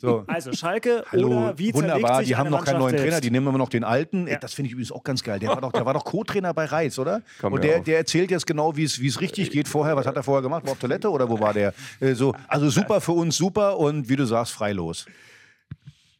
[0.01, 0.23] So.
[0.27, 2.19] Also Schalke Hallo, oder wie wunderbar.
[2.19, 3.23] sich Die haben noch keinen neuen Trainer, selbst?
[3.25, 4.27] die nehmen immer noch den alten.
[4.27, 4.33] Ja.
[4.35, 5.39] Ey, das finde ich übrigens auch ganz geil.
[5.39, 7.21] Der war doch, der war doch Co-Trainer bei Reis, oder?
[7.41, 9.97] Komm und der, der erzählt jetzt genau, wie es wie es richtig geht vorher.
[9.97, 10.63] Was hat er vorher gemacht?
[10.63, 11.73] War auf Toilette oder wo war der?
[11.99, 15.05] Äh, so, also super für uns, super und wie du sagst, freilos.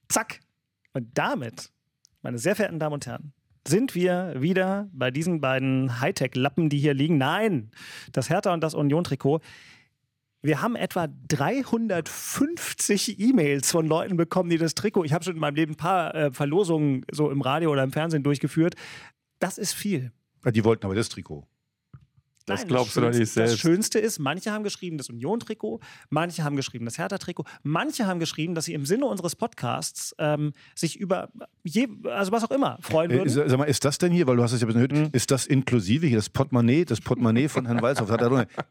[0.09, 0.39] Zack.
[0.93, 1.71] Und damit,
[2.21, 3.33] meine sehr verehrten Damen und Herren,
[3.67, 7.17] sind wir wieder bei diesen beiden Hightech-Lappen, die hier liegen.
[7.17, 7.71] Nein,
[8.11, 9.41] das Hertha und das Union-Trikot.
[10.41, 15.39] Wir haben etwa 350 E-Mails von Leuten bekommen, die das Trikot, ich habe schon in
[15.39, 18.75] meinem Leben ein paar äh, Verlosungen so im Radio oder im Fernsehen durchgeführt.
[19.39, 20.13] Das ist viel.
[20.45, 21.45] Die wollten aber das Trikot.
[22.49, 23.53] Das glaubst du doch nicht Schönste- selbst.
[23.53, 25.79] Das Schönste ist, manche haben geschrieben das Union-Trikot,
[26.09, 30.53] manche haben geschrieben das Hertha-Trikot, manche haben geschrieben, dass sie im Sinne unseres Podcasts ähm,
[30.75, 31.29] sich über,
[31.63, 33.29] je, also was auch immer, freuen Äh, würden.
[33.49, 35.31] sag mal, ist das denn hier, weil du hast es ja ein bisschen gehört, ist
[35.31, 38.09] das inklusive hier, das Portemonnaie, das Portemonnaie von Herrn Walzhoff?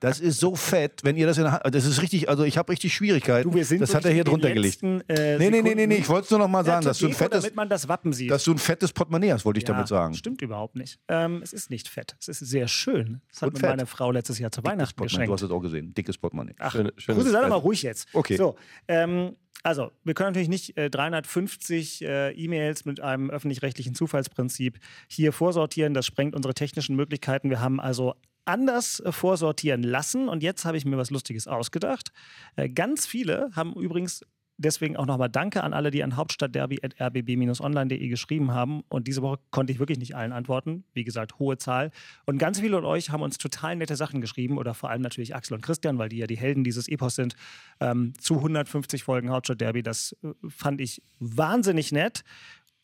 [0.01, 2.59] Das ist so fett, wenn ihr das in der Hand, das ist richtig, also ich
[2.59, 3.51] habe richtig Schwierigkeiten.
[3.51, 4.83] Du, wir sind das hat er hier drunter gelegt.
[4.83, 6.85] letzten, äh, Nee, nee, nee, nee, nee, ich wollte es nur noch mal Ja, sagen,
[6.87, 8.31] dass du ein fettes, damit man das Wappen sieht.
[8.31, 10.15] dass du ein fettes Portemonnaie hast, wollte ich damit sagen.
[10.15, 10.99] Stimmt überhaupt nicht.
[11.09, 12.17] Ähm, es ist nicht fett.
[12.21, 13.21] Es ist sehr schön.
[13.31, 13.77] Das hat Und mir fett.
[13.77, 15.33] meine Frau letztes Jahr zu Weihnachten Portemonnaie, du geschenkt.
[15.33, 16.55] hast es auch gesehen, dickes Portemonnaie.
[16.59, 18.09] Ach, Schöne- schönes Kruse, sei doch mal ruhig jetzt.
[18.13, 18.37] Okay.
[18.37, 18.57] So,
[18.89, 25.33] ähm, also, wir können natürlich nicht äh, 350 äh, E-Mails mit einem öffentlich-rechtlichen Zufallsprinzip hier
[25.33, 25.95] vorsortieren.
[25.95, 27.51] Das sprengt unsere technischen Möglichkeiten.
[27.51, 28.15] Wir haben also
[28.45, 32.13] anders äh, vorsortieren lassen und jetzt habe ich mir was Lustiges ausgedacht.
[32.57, 34.25] Äh, ganz viele haben übrigens
[34.61, 38.83] Deswegen auch nochmal Danke an alle, die an hauptstadtderby.rbb-online.de geschrieben haben.
[38.89, 40.83] Und diese Woche konnte ich wirklich nicht allen antworten.
[40.93, 41.93] Wie gesagt, hohe Zahl.
[42.27, 44.59] Und ganz viele von euch haben uns total nette Sachen geschrieben.
[44.59, 47.37] Oder vor allem natürlich Axel und Christian, weil die ja die Helden dieses Epos sind.
[47.79, 49.85] Ähm, zu 150 Folgen Hauptstadtderby.
[49.85, 52.25] Das äh, fand ich wahnsinnig nett.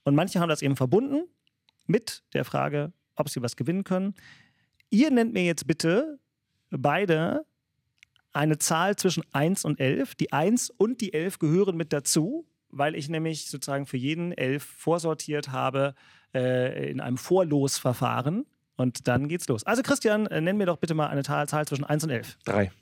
[0.04, 1.24] Und manche haben das eben verbunden
[1.86, 4.14] mit der Frage, ob sie was gewinnen können.
[4.90, 6.20] Ihr nennt mir jetzt bitte
[6.70, 7.44] beide
[8.35, 10.14] eine Zahl zwischen 1 und 11.
[10.16, 14.64] Die 1 und die 11 gehören mit dazu, weil ich nämlich sozusagen für jeden 11
[14.64, 15.95] vorsortiert habe
[16.35, 18.47] äh, in einem Vorlosverfahren.
[18.76, 19.64] Und dann geht's los.
[19.64, 22.39] Also Christian, äh, nenn mir doch bitte mal eine Zahl, zwischen 1 und 11.
[22.45, 22.72] Drei.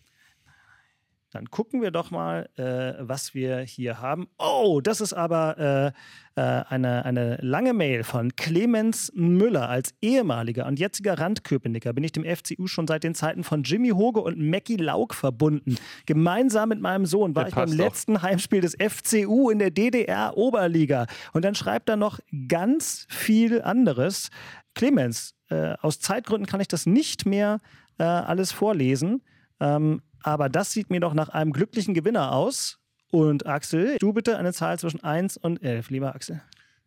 [1.32, 4.28] Dann gucken wir doch mal, äh, was wir hier haben.
[4.38, 5.94] Oh, das ist aber
[6.36, 11.94] äh, äh, eine, eine lange Mail von Clemens Müller als ehemaliger und jetziger Randköpenicker.
[11.94, 15.76] Bin ich dem FCU schon seit den Zeiten von Jimmy Hoge und Mackie Lauk verbunden.
[16.04, 17.76] Gemeinsam mit meinem Sohn war Der ich beim doch.
[17.76, 21.06] letzten Heimspiel des FCU in der DDR-Oberliga.
[21.32, 24.28] Und dann schreibt er noch ganz viel anderes.
[24.74, 27.60] Clemens, äh, aus Zeitgründen kann ich das nicht mehr
[27.98, 29.22] äh, alles vorlesen.
[29.60, 32.78] Ähm, aber das sieht mir doch nach einem glücklichen Gewinner aus.
[33.10, 36.40] Und Axel, du bitte eine Zahl zwischen 1 und 11, lieber Axel.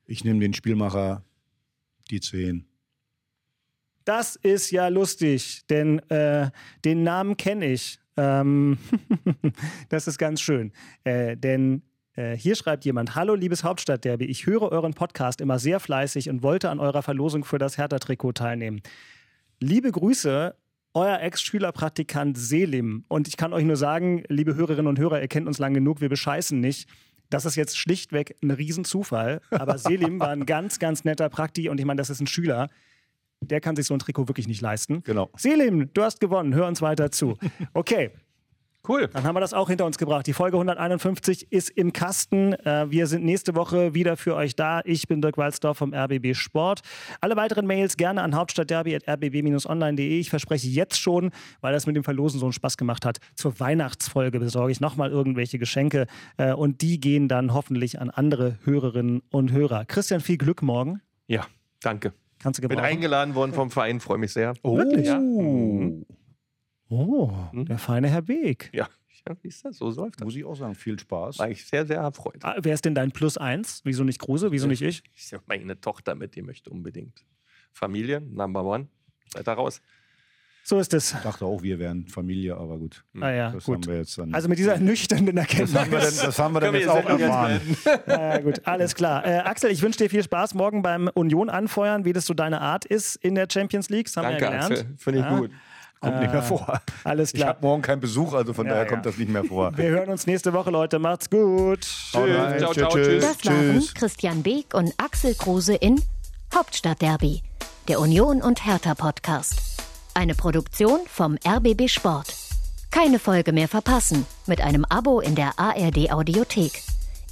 [0.06, 1.24] Ich nehme den Spielmacher
[2.10, 2.66] die 10.
[4.06, 6.52] Das ist ja lustig, denn äh,
[6.84, 8.00] den Namen kenne ich.
[8.18, 8.78] Ähm
[9.90, 10.72] das ist ganz schön.
[11.04, 11.82] Äh, denn
[12.16, 14.26] äh, hier schreibt jemand: Hallo, liebes Hauptstadtderby.
[14.26, 18.34] Ich höre euren Podcast immer sehr fleißig und wollte an eurer Verlosung für das Hertha-Trikot
[18.34, 18.82] teilnehmen.
[19.60, 20.56] Liebe Grüße,
[20.96, 23.04] euer Ex-Schülerpraktikant Selim.
[23.10, 26.02] Und ich kann euch nur sagen, liebe Hörerinnen und Hörer, ihr kennt uns lang genug,
[26.02, 26.90] wir bescheißen nicht.
[27.30, 29.42] Das ist jetzt schlichtweg ein Riesenzufall.
[29.52, 32.70] Aber Selim war ein ganz, ganz netter Prakti und ich meine, das ist ein Schüler.
[33.42, 35.04] Der kann sich so ein Trikot wirklich nicht leisten.
[35.04, 35.30] Genau.
[35.36, 36.56] Selim, du hast gewonnen.
[36.56, 37.38] Hör uns weiter zu.
[37.74, 38.12] Okay.
[38.88, 39.08] Cool.
[39.08, 40.28] Dann haben wir das auch hinter uns gebracht.
[40.28, 42.54] Die Folge 151 ist im Kasten.
[42.54, 44.82] Äh, wir sind nächste Woche wieder für euch da.
[44.86, 46.82] Ich bin Dirk Walzdorf vom RBB Sport.
[47.22, 50.20] Alle weiteren Mails gerne an hauptstadtderby.rbb-online.de.
[50.20, 51.32] Ich verspreche jetzt schon,
[51.62, 55.12] weil das mit dem Verlosen so einen Spaß gemacht hat, zur Weihnachtsfolge besorge ich nochmal
[55.12, 56.08] irgendwelche Geschenke
[56.38, 59.86] äh, und die gehen dann hoffentlich an andere Hörerinnen und Hörer.
[59.86, 61.02] Christian, viel Glück morgen.
[61.28, 61.46] Ja,
[61.82, 62.14] danke.
[62.40, 62.90] Kannst du Bin gebrauchen.
[62.90, 64.54] eingeladen worden vom Verein, freue mich sehr.
[64.62, 65.08] Oh, Wirklich?
[65.08, 65.18] Ja.
[65.20, 66.06] Mhm.
[66.90, 67.66] Oh, Hm?
[67.66, 68.70] der feine Herr Beek.
[68.74, 68.88] Ja,
[69.28, 69.78] ja wie ist das?
[69.78, 70.26] So läuft das.
[70.26, 71.40] Muss ich auch sagen, viel Spaß.
[71.40, 72.38] War ich sehr, sehr erfreut.
[72.44, 73.82] Ah, wer ist denn dein Plus eins?
[73.84, 74.52] Wieso nicht Kruse?
[74.52, 75.04] Wieso nicht ich?
[75.16, 77.26] Ich sag, meine Tochter mit, die möchte unbedingt.
[77.72, 78.88] Familie, Number One.
[79.34, 79.82] Seid da raus.
[80.68, 81.14] So ist es.
[81.14, 83.04] Ich dachte auch, wir wären Familie, aber gut.
[83.22, 83.76] Ah ja, das gut.
[83.76, 84.34] haben wir jetzt dann.
[84.34, 85.74] Also mit dieser nüchternen Erkenntnis.
[85.74, 87.62] das haben wir dann, das haben wir dann jetzt wir auch erfahren.
[88.08, 89.24] Ja, gut, alles klar.
[89.28, 92.62] Äh, Axel, ich wünsche dir viel Spaß morgen beim Union anfeuern, wie das so deine
[92.62, 94.08] Art ist in der Champions League.
[94.08, 94.72] Das haben Danke, wir ja gelernt.
[94.72, 94.98] Axel.
[94.98, 95.38] Finde ich Ja.
[95.38, 95.52] gut.
[96.02, 96.82] Kommt nicht mehr vor.
[97.04, 97.50] Alles Ich klar.
[97.50, 98.90] habe morgen keinen Besuch, also von Ja, daher ja.
[98.92, 99.76] kommt das nicht mehr vor.
[99.78, 101.00] Wir hören uns nächste Woche, Leute.
[101.00, 101.80] Macht's gut.
[102.14, 102.60] Rein.
[102.60, 103.24] Ciao, ciao, Tschüss, tschüss.
[103.24, 103.94] Das waren Tschüss.
[103.96, 106.02] Christian Beek und Axel Kruse in
[106.54, 107.42] Hauptstadtderby,
[107.88, 109.56] der Union und Hertha Podcast.
[110.14, 112.34] Eine Produktion vom RBB Sport.
[112.92, 116.82] Keine Folge mehr verpassen mit einem Abo in der ARD Audiothek.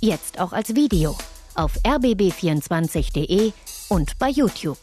[0.01, 1.16] Jetzt auch als Video
[1.55, 3.53] auf rbb24.de
[3.89, 4.80] und bei YouTube.